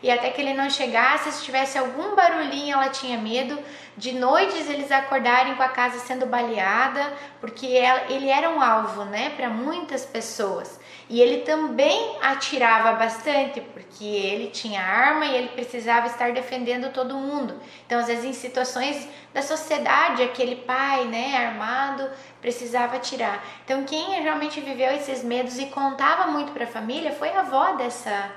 [0.00, 3.58] E até que ele não chegasse, se tivesse algum barulhinho, ela tinha medo.
[3.96, 7.66] De noites eles acordarem com a casa sendo baleada, porque
[8.08, 10.79] ele era um alvo, né, para muitas pessoas.
[11.10, 17.16] E ele também atirava bastante, porque ele tinha arma e ele precisava estar defendendo todo
[17.16, 17.60] mundo.
[17.84, 22.08] Então, às vezes, em situações da sociedade, aquele pai, né, armado,
[22.40, 23.44] precisava atirar.
[23.64, 27.72] Então, quem realmente viveu esses medos e contava muito para a família foi a avó
[27.72, 28.30] dessa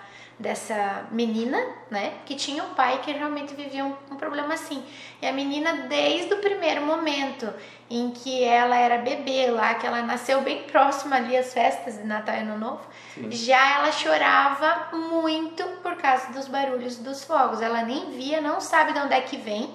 [0.44, 1.58] dessa menina,
[1.90, 4.84] né, que tinha um pai que realmente vivia um, um, problema assim.
[5.22, 7.52] E a menina, desde o primeiro momento
[7.90, 12.04] em que ela era bebê lá, que ela nasceu bem próxima ali às festas de
[12.04, 12.82] Natal e Ano Novo,
[13.14, 13.32] Sim.
[13.32, 17.62] já ela chorava muito por causa dos barulhos dos fogos.
[17.62, 19.74] Ela nem via, não sabe de onde é que vem.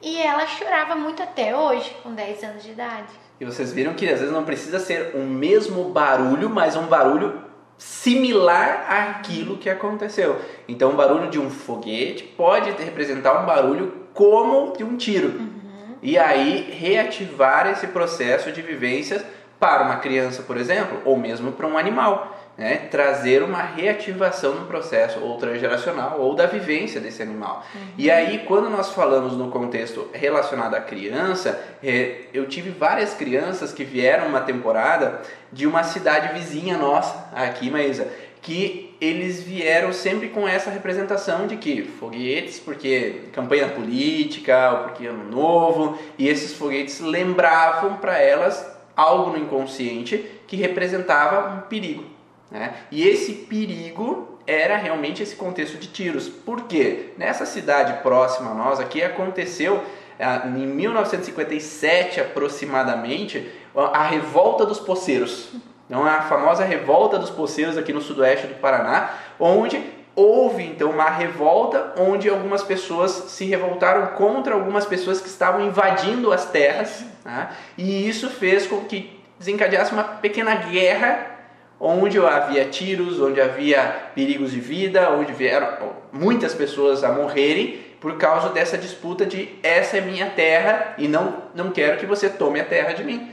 [0.00, 3.12] E ela chorava muito até hoje, com 10 anos de idade.
[3.38, 7.47] E vocês viram que às vezes não precisa ser o mesmo barulho, mas um barulho
[7.78, 10.40] similar àquilo que aconteceu.
[10.66, 15.28] Então, o barulho de um foguete pode representar um barulho como de um tiro.
[15.28, 15.96] Uhum.
[16.02, 19.24] E aí reativar esse processo de vivências
[19.60, 24.66] para uma criança, por exemplo, ou mesmo para um animal né, trazer uma reativação no
[24.66, 27.64] processo ou transgeracional ou da vivência desse animal.
[27.72, 27.80] Uhum.
[27.96, 33.72] E aí, quando nós falamos no contexto relacionado à criança, é, eu tive várias crianças
[33.72, 38.08] que vieram uma temporada de uma cidade vizinha nossa, aqui, Maísa,
[38.42, 45.06] que eles vieram sempre com essa representação de que foguetes, porque campanha política, ou porque
[45.06, 52.17] ano novo, e esses foguetes lembravam para elas algo no inconsciente que representava um perigo.
[52.50, 52.74] Né?
[52.90, 56.28] E esse perigo era realmente esse contexto de tiros.
[56.28, 57.10] Por quê?
[57.18, 59.82] Nessa cidade próxima a nós aqui aconteceu
[60.18, 65.50] ah, em 1957 aproximadamente a revolta dos poceiros.
[65.86, 69.82] Então, a famosa revolta dos poceiros aqui no sudoeste do Paraná, onde
[70.14, 76.32] houve então uma revolta onde algumas pessoas se revoltaram contra algumas pessoas que estavam invadindo
[76.32, 77.50] as terras, né?
[77.76, 81.37] e isso fez com que desencadeasse uma pequena guerra
[81.80, 88.16] onde havia tiros, onde havia perigos de vida, onde vieram muitas pessoas a morrerem por
[88.16, 92.60] causa dessa disputa de essa é minha terra e não, não quero que você tome
[92.60, 93.30] a terra de mim.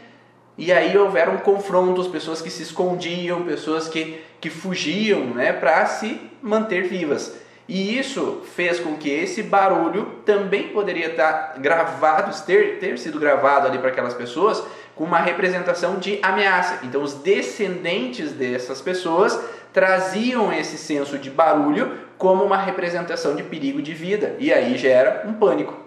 [0.57, 6.19] E aí houveram confrontos, pessoas que se escondiam, pessoas que, que fugiam né, para se
[6.41, 7.35] manter vivas.
[7.67, 13.67] E isso fez com que esse barulho também poderia estar gravado, ter, ter sido gravado
[13.67, 14.63] ali para aquelas pessoas,
[14.95, 16.79] com uma representação de ameaça.
[16.83, 19.39] Então, os descendentes dessas pessoas
[19.73, 25.23] traziam esse senso de barulho como uma representação de perigo de vida, e aí gera
[25.27, 25.84] um pânico.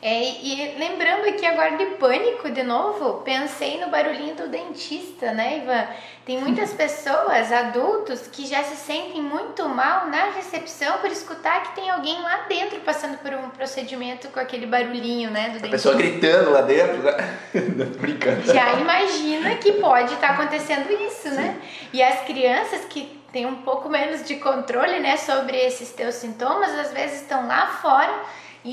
[0.00, 5.58] É, e lembrando aqui agora de pânico de novo, pensei no barulhinho do dentista, né,
[5.58, 5.88] Ivan?
[6.24, 11.74] Tem muitas pessoas, adultos, que já se sentem muito mal na recepção por escutar que
[11.74, 15.70] tem alguém lá dentro passando por um procedimento com aquele barulhinho, né, do A dentista.
[15.70, 17.38] pessoa gritando lá dentro, né?
[17.98, 18.42] brincando.
[18.52, 21.56] Já imagina que pode estar tá acontecendo isso, né?
[21.92, 26.70] E as crianças que têm um pouco menos de controle, né, sobre esses teus sintomas,
[26.78, 28.14] às vezes estão lá fora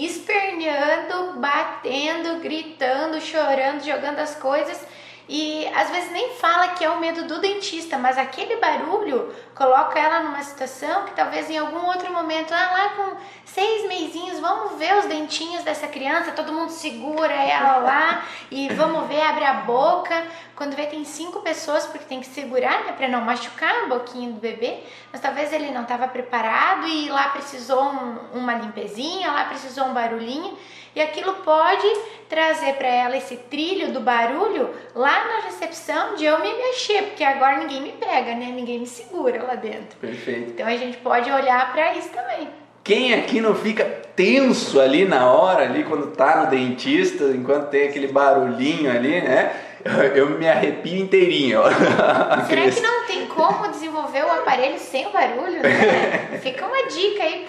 [0.04, 4.86] esperneando, batendo, gritando, chorando, jogando as coisas.
[5.30, 9.98] E às vezes nem fala que é o medo do dentista, mas aquele barulho coloca
[9.98, 14.78] ela numa situação que talvez em algum outro momento, ah, lá com seis meizinhos, vamos
[14.78, 19.54] ver os dentinhos dessa criança, todo mundo segura ela lá e vamos ver, abre a
[19.54, 20.24] boca.
[20.56, 24.30] Quando vê, tem cinco pessoas, porque tem que segurar, né, para não machucar a boquinha
[24.30, 29.46] do bebê, mas talvez ele não estava preparado e lá precisou um, uma limpezinha, lá
[29.46, 30.58] precisou um barulhinho.
[30.96, 31.86] E aquilo pode
[32.30, 37.24] trazer para ela esse trilho do barulho lá na recepção de eu me mexer, porque
[37.24, 38.46] agora ninguém me pega, né?
[38.46, 39.98] Ninguém me segura lá dentro.
[40.00, 40.52] Perfeito.
[40.52, 42.50] Então a gente pode olhar para isso também.
[42.84, 43.84] Quem aqui não fica
[44.16, 49.56] tenso ali na hora, ali quando tá no dentista, enquanto tem aquele barulhinho ali, né?
[50.16, 51.62] Eu me arrepio inteirinho.
[52.48, 56.40] Será que não tem como desenvolver o aparelho sem o barulho, né?
[56.42, 57.48] Fica uma dica aí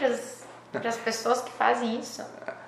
[0.73, 2.23] para as pessoas que fazem isso.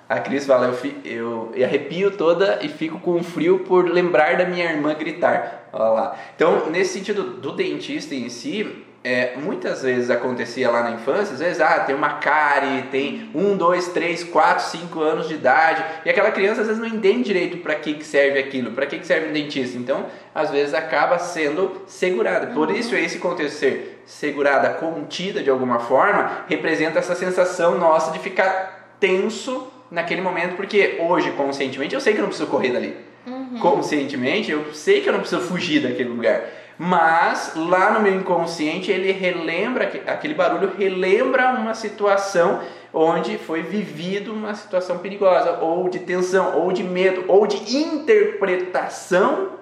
[0.07, 0.75] A Cris fala,
[1.05, 5.69] eu, eu, arrepio toda e fico com frio por lembrar da minha irmã gritar.
[5.71, 6.17] Olha lá.
[6.35, 11.39] Então, nesse sentido do dentista em si, é, muitas vezes acontecia lá na infância, às
[11.39, 16.09] vezes, ah, tem uma cárie, tem um, dois, três, quatro, cinco anos de idade, e
[16.09, 19.07] aquela criança às vezes não entende direito para que, que serve aquilo, para que, que
[19.07, 19.77] serve um dentista.
[19.77, 22.47] Então, às vezes acaba sendo segurada.
[22.47, 22.75] Por uhum.
[22.75, 28.95] isso, esse contexto ser segurada, contida de alguma forma, representa essa sensação nossa de ficar
[28.99, 32.95] tenso naquele momento, porque hoje, conscientemente, eu sei que eu não preciso correr dali.
[33.25, 33.59] Uhum.
[33.59, 36.41] Conscientemente, eu sei que eu não preciso fugir daquele lugar.
[36.81, 42.61] Mas lá no meu inconsciente, ele relembra, aquele barulho relembra uma situação
[42.93, 49.59] onde foi vivido uma situação perigosa, ou de tensão, ou de medo, ou de interpretação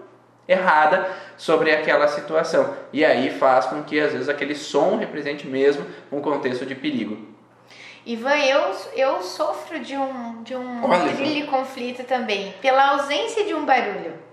[0.47, 2.75] errada sobre aquela situação.
[2.93, 7.17] E aí faz com que às vezes aquele som represente mesmo um contexto de perigo.
[8.05, 10.81] Ivan, eu, eu sofro de um, de um
[11.47, 14.26] conflito também, pela ausência de um barulho.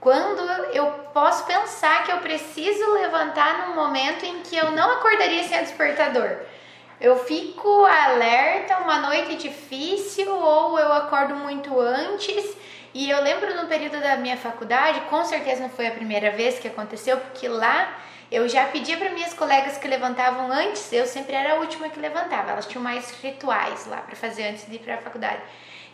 [0.00, 0.40] Quando
[0.72, 5.62] eu posso pensar que eu preciso levantar num momento em que eu não acordaria sem
[5.62, 6.38] despertador.
[6.98, 12.56] Eu fico alerta, uma noite difícil, ou eu acordo muito antes.
[12.94, 16.58] E eu lembro no período da minha faculdade, com certeza não foi a primeira vez
[16.58, 17.94] que aconteceu, porque lá
[18.30, 21.98] eu já pedia para minhas colegas que levantavam antes, eu sempre era a última que
[21.98, 22.52] levantava.
[22.52, 25.40] Elas tinham mais rituais lá para fazer antes de ir para a faculdade.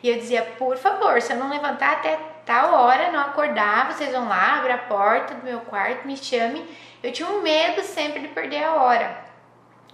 [0.02, 4.12] E eu dizia, por favor, se eu não levantar até tal hora, não acordar, vocês
[4.12, 6.62] vão lá, abrir a porta do meu quarto, me chame.
[7.02, 9.26] Eu tinha um medo sempre de perder a hora.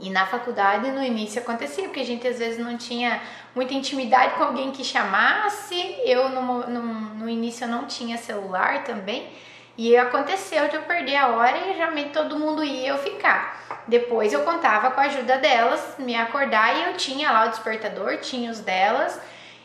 [0.00, 3.20] E na faculdade, no início acontecia, porque a gente às vezes não tinha
[3.54, 5.96] muita intimidade com alguém que chamasse.
[6.04, 6.82] Eu, no, no,
[7.14, 9.30] no início, eu não tinha celular também.
[9.76, 13.82] E aconteceu de eu perder a hora e realmente todo mundo ia eu ficar.
[13.88, 18.18] Depois eu contava com a ajuda delas, me acordar e eu tinha lá o despertador,
[18.18, 19.18] tinha os delas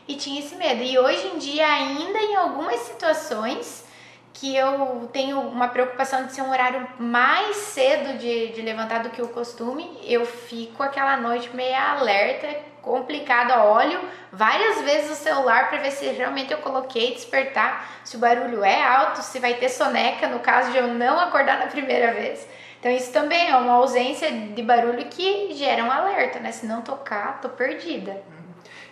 [0.08, 0.82] e tinha esse medo.
[0.82, 3.86] E hoje em dia, ainda em algumas situações
[4.32, 9.10] que eu tenho uma preocupação de ser um horário mais cedo de, de levantar do
[9.10, 12.48] que o costume, eu fico aquela noite meio alerta,
[12.82, 14.00] complicada, olho
[14.32, 18.82] várias vezes o celular para ver se realmente eu coloquei despertar, se o barulho é
[18.82, 22.46] alto, se vai ter soneca no caso de eu não acordar na primeira vez.
[22.80, 26.52] Então isso também é uma ausência de barulho que gera um alerta, né?
[26.52, 28.22] Se não tocar, tô perdida.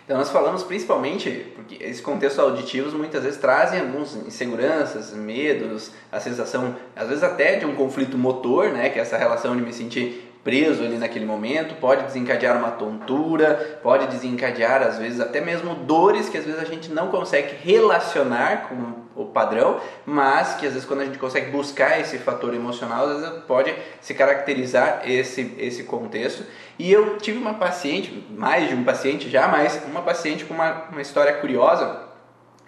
[0.07, 6.17] Então nós falamos principalmente, porque esses contextos auditivos muitas vezes trazem algumas inseguranças, medos, a
[6.17, 9.73] sensação, às vezes até de um conflito motor, né, que é essa relação de me
[9.73, 15.75] sentir preso ali naquele momento, pode desencadear uma tontura, pode desencadear às vezes até mesmo
[15.75, 20.71] dores que às vezes a gente não consegue relacionar com o padrão, mas que às
[20.71, 25.53] vezes quando a gente consegue buscar esse fator emocional, às vezes pode se caracterizar esse,
[25.57, 26.45] esse contexto.
[26.79, 30.85] E eu tive uma paciente, mais de um paciente já, mas uma paciente com uma,
[30.89, 32.03] uma história curiosa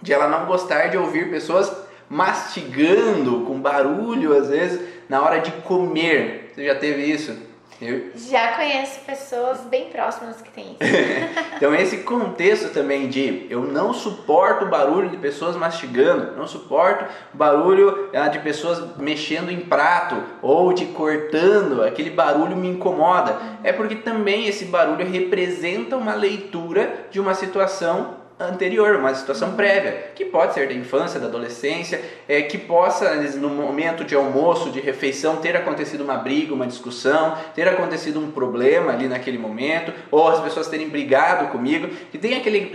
[0.02, 1.72] de ela não gostar de ouvir pessoas
[2.10, 6.52] mastigando com barulho às vezes na hora de comer.
[6.54, 7.48] Você já teve isso?
[7.82, 8.12] Eu...
[8.16, 10.80] Já conheço pessoas bem próximas que têm isso.
[11.56, 17.06] então esse contexto também de eu não suporto o barulho de pessoas mastigando, não suporto
[17.34, 23.38] barulho ah, de pessoas mexendo em prato ou de cortando, aquele barulho me incomoda.
[23.64, 30.12] É porque também esse barulho representa uma leitura de uma situação anterior, uma situação prévia,
[30.16, 34.80] que pode ser da infância, da adolescência, é, que possa, no momento de almoço, de
[34.80, 40.28] refeição, ter acontecido uma briga, uma discussão, ter acontecido um problema ali naquele momento, ou
[40.30, 42.74] as pessoas terem brigado comigo, que tem aquele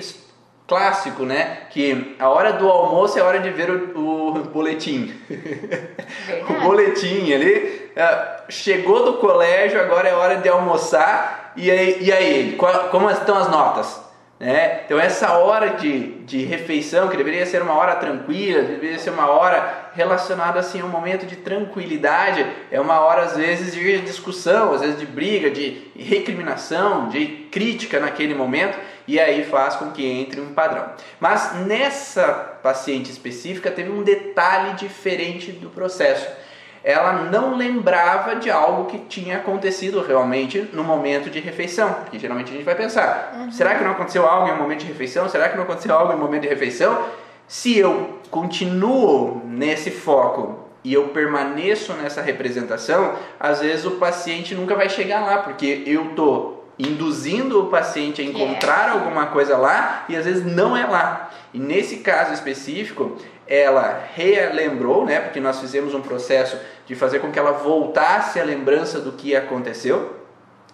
[0.66, 1.62] clássico, né?
[1.70, 5.14] Que a hora do almoço é a hora de ver o, o boletim.
[6.48, 7.84] o boletim ali.
[7.94, 11.52] Uh, chegou do colégio, agora é hora de almoçar.
[11.56, 14.03] E aí, e aí qual, como estão as notas?
[14.44, 14.82] Né?
[14.84, 19.26] Então essa hora de, de refeição, que deveria ser uma hora tranquila, deveria ser uma
[19.26, 24.74] hora relacionada assim a um momento de tranquilidade, é uma hora às vezes de discussão,
[24.74, 28.78] às vezes de briga, de recriminação, de crítica naquele momento,
[29.08, 30.90] e aí faz com que entre um padrão.
[31.18, 32.28] Mas nessa
[32.62, 36.43] paciente específica teve um detalhe diferente do processo
[36.84, 41.90] ela não lembrava de algo que tinha acontecido realmente no momento de refeição.
[41.94, 43.50] Porque geralmente a gente vai pensar: uhum.
[43.50, 45.26] será que não aconteceu algo em um momento de refeição?
[45.28, 47.02] Será que não aconteceu algo em um momento de refeição?
[47.48, 54.74] Se eu continuo nesse foco e eu permaneço nessa representação, às vezes o paciente nunca
[54.74, 58.92] vai chegar lá, porque eu tô induzindo o paciente a encontrar yeah.
[58.92, 61.30] alguma coisa lá e às vezes não é lá.
[61.52, 63.16] E nesse caso específico,
[63.46, 68.44] ela relembrou, né, porque nós fizemos um processo de fazer com que ela voltasse a
[68.44, 70.20] lembrança do que aconteceu,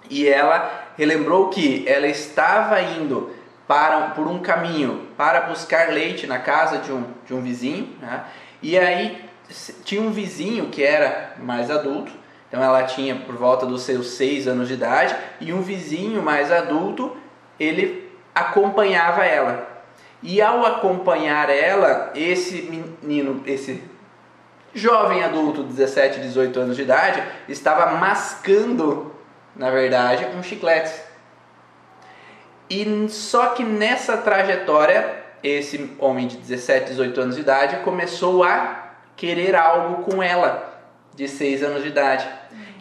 [0.09, 3.35] e ela relembrou que ela estava indo
[3.67, 8.25] para, por um caminho para buscar leite na casa de um, de um vizinho, né,
[8.63, 9.25] e aí
[9.85, 12.13] tinha um vizinho que era mais adulto,
[12.49, 16.51] então ela tinha por volta dos seus seis anos de idade, e um vizinho mais
[16.51, 17.17] adulto,
[17.59, 19.70] ele acompanhava ela.
[20.23, 23.83] E ao acompanhar ela, esse menino, esse
[24.75, 29.13] jovem adulto, 17, 18 anos de idade, estava mascando,
[29.57, 30.93] na verdade, um chiclete.
[32.69, 38.91] E só que nessa trajetória, esse homem de 17, 18 anos de idade começou a
[39.17, 40.81] querer algo com ela,
[41.15, 42.29] de 6 anos de idade.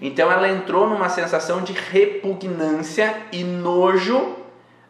[0.02, 4.38] Então ela entrou numa sensação de repugnância e nojo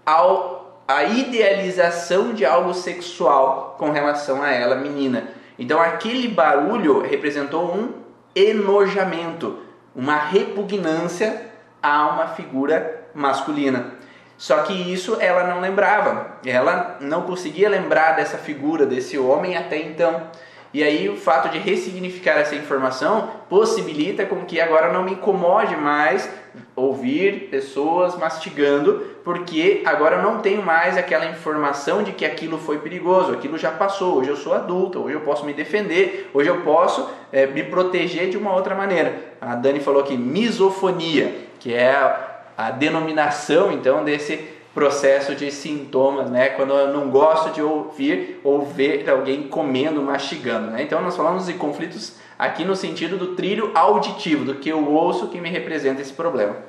[0.06, 0.59] ao
[0.89, 5.27] a idealização de algo sexual com relação a ela, menina.
[5.59, 7.93] Então aquele barulho representou um
[8.35, 9.59] enojamento,
[9.95, 11.45] uma repugnância
[11.79, 13.99] a uma figura masculina.
[14.35, 19.77] Só que isso ela não lembrava, ela não conseguia lembrar dessa figura, desse homem até
[19.77, 20.23] então.
[20.73, 25.75] E aí o fato de ressignificar essa informação possibilita com que agora não me incomode
[25.75, 26.27] mais
[26.80, 32.80] ouvir pessoas mastigando, porque agora eu não tenho mais aquela informação de que aquilo foi
[32.80, 36.61] perigoso, aquilo já passou, hoje eu sou adulta, hoje eu posso me defender, hoje eu
[36.61, 39.13] posso é, me proteger de uma outra maneira.
[39.39, 46.30] A Dani falou aqui, misofonia, que é a, a denominação então desse processo de sintomas,
[46.30, 46.49] né?
[46.49, 50.84] Quando eu não gosto de ouvir ou ver alguém comendo, mastigando, né?
[50.84, 55.27] Então nós falamos de conflitos aqui no sentido do trilho auditivo, do que eu ouço
[55.27, 56.68] que me representa esse problema.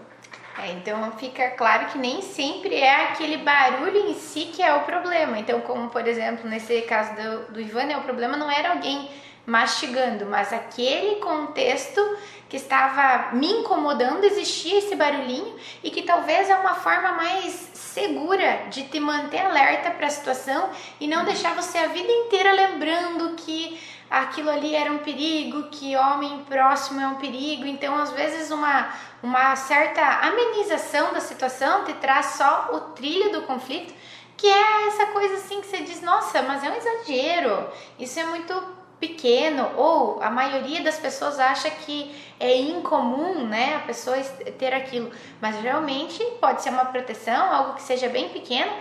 [0.71, 5.39] Então fica claro que nem sempre é aquele barulho em si que é o problema.
[5.39, 9.09] Então, como por exemplo, nesse caso do, do Ivan, né, o problema não era alguém
[9.47, 12.01] mastigando, mas aquele contexto
[12.49, 18.67] que estava me incomodando, existia esse barulhinho e que talvez é uma forma mais segura
[18.71, 23.37] de te manter alerta para a situação e não deixar você a vida inteira lembrando
[23.37, 23.81] que
[24.11, 27.65] aquilo ali era um perigo, que homem próximo é um perigo.
[27.65, 28.93] Então, às vezes, uma,
[29.23, 33.95] uma certa amenização da situação te traz só o trilho do conflito,
[34.37, 38.25] que é essa coisa assim que você diz: nossa, mas é um exagero, isso é
[38.25, 39.71] muito pequeno.
[39.77, 44.19] Ou a maioria das pessoas acha que é incomum, né, a pessoa
[44.59, 48.73] ter aquilo, mas realmente pode ser uma proteção, algo que seja bem pequeno,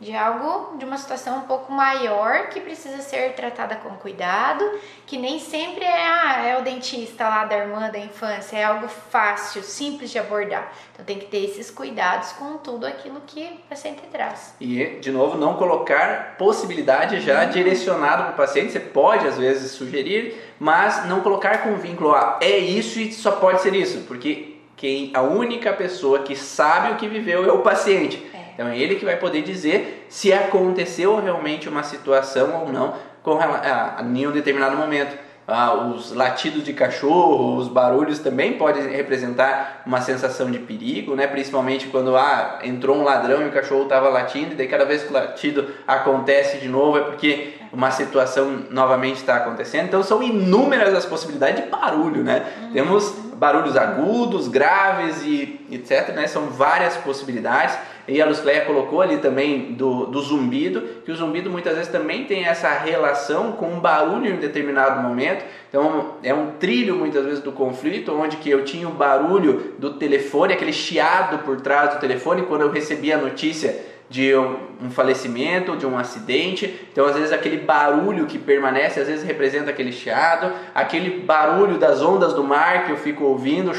[0.00, 4.64] de algo, de uma situação um pouco maior que precisa ser tratada com cuidado,
[5.04, 8.86] que nem sempre é, ah, é o dentista lá da irmã da infância, é algo
[8.86, 10.72] fácil, simples de abordar.
[10.92, 14.54] Então tem que ter esses cuidados com tudo aquilo que o paciente traz.
[14.60, 17.50] E, de novo, não colocar possibilidade já uhum.
[17.50, 22.38] direcionado para o paciente, você pode às vezes sugerir, mas não colocar com vínculo a
[22.40, 26.96] é isso e só pode ser isso, porque quem a única pessoa que sabe o
[26.96, 28.37] que viveu é o paciente.
[28.58, 32.92] Então é ele que vai poder dizer se aconteceu realmente uma situação ou não
[33.22, 35.16] com a, a, em um determinado momento.
[35.46, 41.28] Ah, os latidos de cachorro, os barulhos também podem representar uma sensação de perigo, né?
[41.28, 45.04] principalmente quando ah, entrou um ladrão e o cachorro estava latindo, e daí cada vez
[45.04, 49.86] que o latido acontece de novo é porque uma situação novamente está acontecendo.
[49.86, 52.44] Então são inúmeras as possibilidades de barulho, né?
[52.62, 52.72] Uhum.
[52.72, 56.14] Temos barulhos agudos, graves e etc.
[56.14, 56.26] Né?
[56.26, 57.78] São várias possibilidades.
[58.06, 62.24] E a Lucleia colocou ali também do, do zumbido, que o zumbido muitas vezes também
[62.24, 65.44] tem essa relação com um barulho em um determinado momento.
[65.68, 69.92] Então é um trilho muitas vezes do conflito, onde que eu tinha o barulho do
[69.94, 73.78] telefone, aquele chiado por trás do telefone quando eu recebia a notícia
[74.10, 76.88] de um falecimento, de um acidente.
[76.90, 82.00] Então, às vezes, aquele barulho que permanece, às vezes representa aquele chiado, aquele barulho das
[82.02, 83.72] ondas do mar que eu fico ouvindo,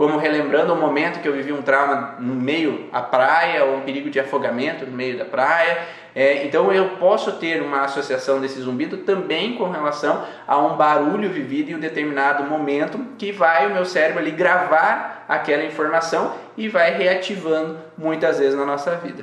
[0.00, 3.80] como relembrando o momento que eu vivi um trauma no meio da praia, ou um
[3.82, 5.76] perigo de afogamento no meio da praia.
[6.14, 11.28] É, então eu posso ter uma associação desse zumbido também com relação a um barulho
[11.28, 16.66] vivido em um determinado momento que vai o meu cérebro ali gravar aquela informação e
[16.66, 19.22] vai reativando muitas vezes na nossa vida.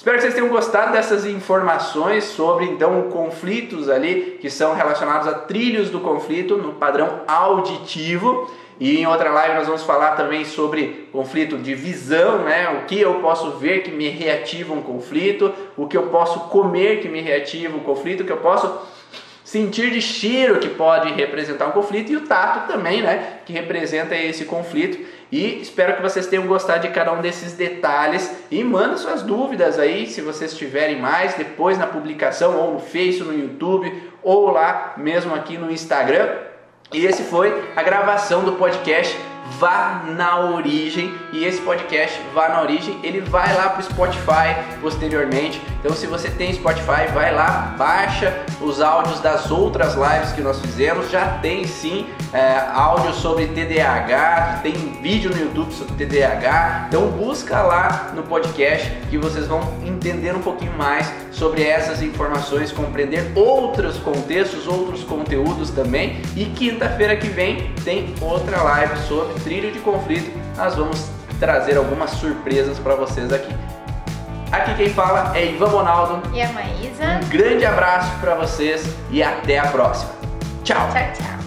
[0.00, 5.34] Espero que vocês tenham gostado dessas informações sobre então conflitos ali que são relacionados a
[5.34, 8.50] trilhos do conflito no padrão auditivo.
[8.80, 12.80] E em outra live nós vamos falar também sobre conflito de visão, né?
[12.80, 17.02] O que eu posso ver que me reativa um conflito, o que eu posso comer
[17.02, 18.72] que me reativa um conflito, o que eu posso
[19.44, 23.40] sentir de cheiro que pode representar um conflito e o tato também, né?
[23.44, 25.19] Que representa esse conflito.
[25.32, 29.78] E espero que vocês tenham gostado de cada um desses detalhes e mandem suas dúvidas
[29.78, 34.94] aí, se vocês tiverem mais, depois na publicação ou no Face, no YouTube ou lá
[34.96, 36.28] mesmo aqui no Instagram.
[36.92, 39.16] E esse foi a gravação do podcast
[39.58, 41.14] Vá na Origem.
[41.32, 45.60] E esse podcast Vá na Origem, ele vai lá para o Spotify posteriormente.
[45.78, 50.60] Então, se você tem Spotify, vai lá, baixa os áudios das outras lives que nós
[50.60, 51.10] fizemos.
[51.10, 56.86] Já tem sim é, áudio sobre TDAH, tem vídeo no YouTube sobre TDAH.
[56.88, 62.72] Então, busca lá no podcast que vocês vão entender um pouquinho mais sobre essas informações,
[62.72, 66.20] compreender outros contextos, outros conteúdos também.
[66.36, 70.30] E quinta-feira que vem tem outra live sobre trilho de conflito.
[70.56, 73.54] Nós vamos trazer algumas surpresas para vocês aqui.
[74.52, 76.34] Aqui quem fala é Ivan Ronaldo.
[76.34, 77.20] E a Maísa.
[77.24, 80.12] Um grande abraço para vocês e até a próxima.
[80.64, 80.88] Tchau.
[80.92, 81.39] Tchau, tchau.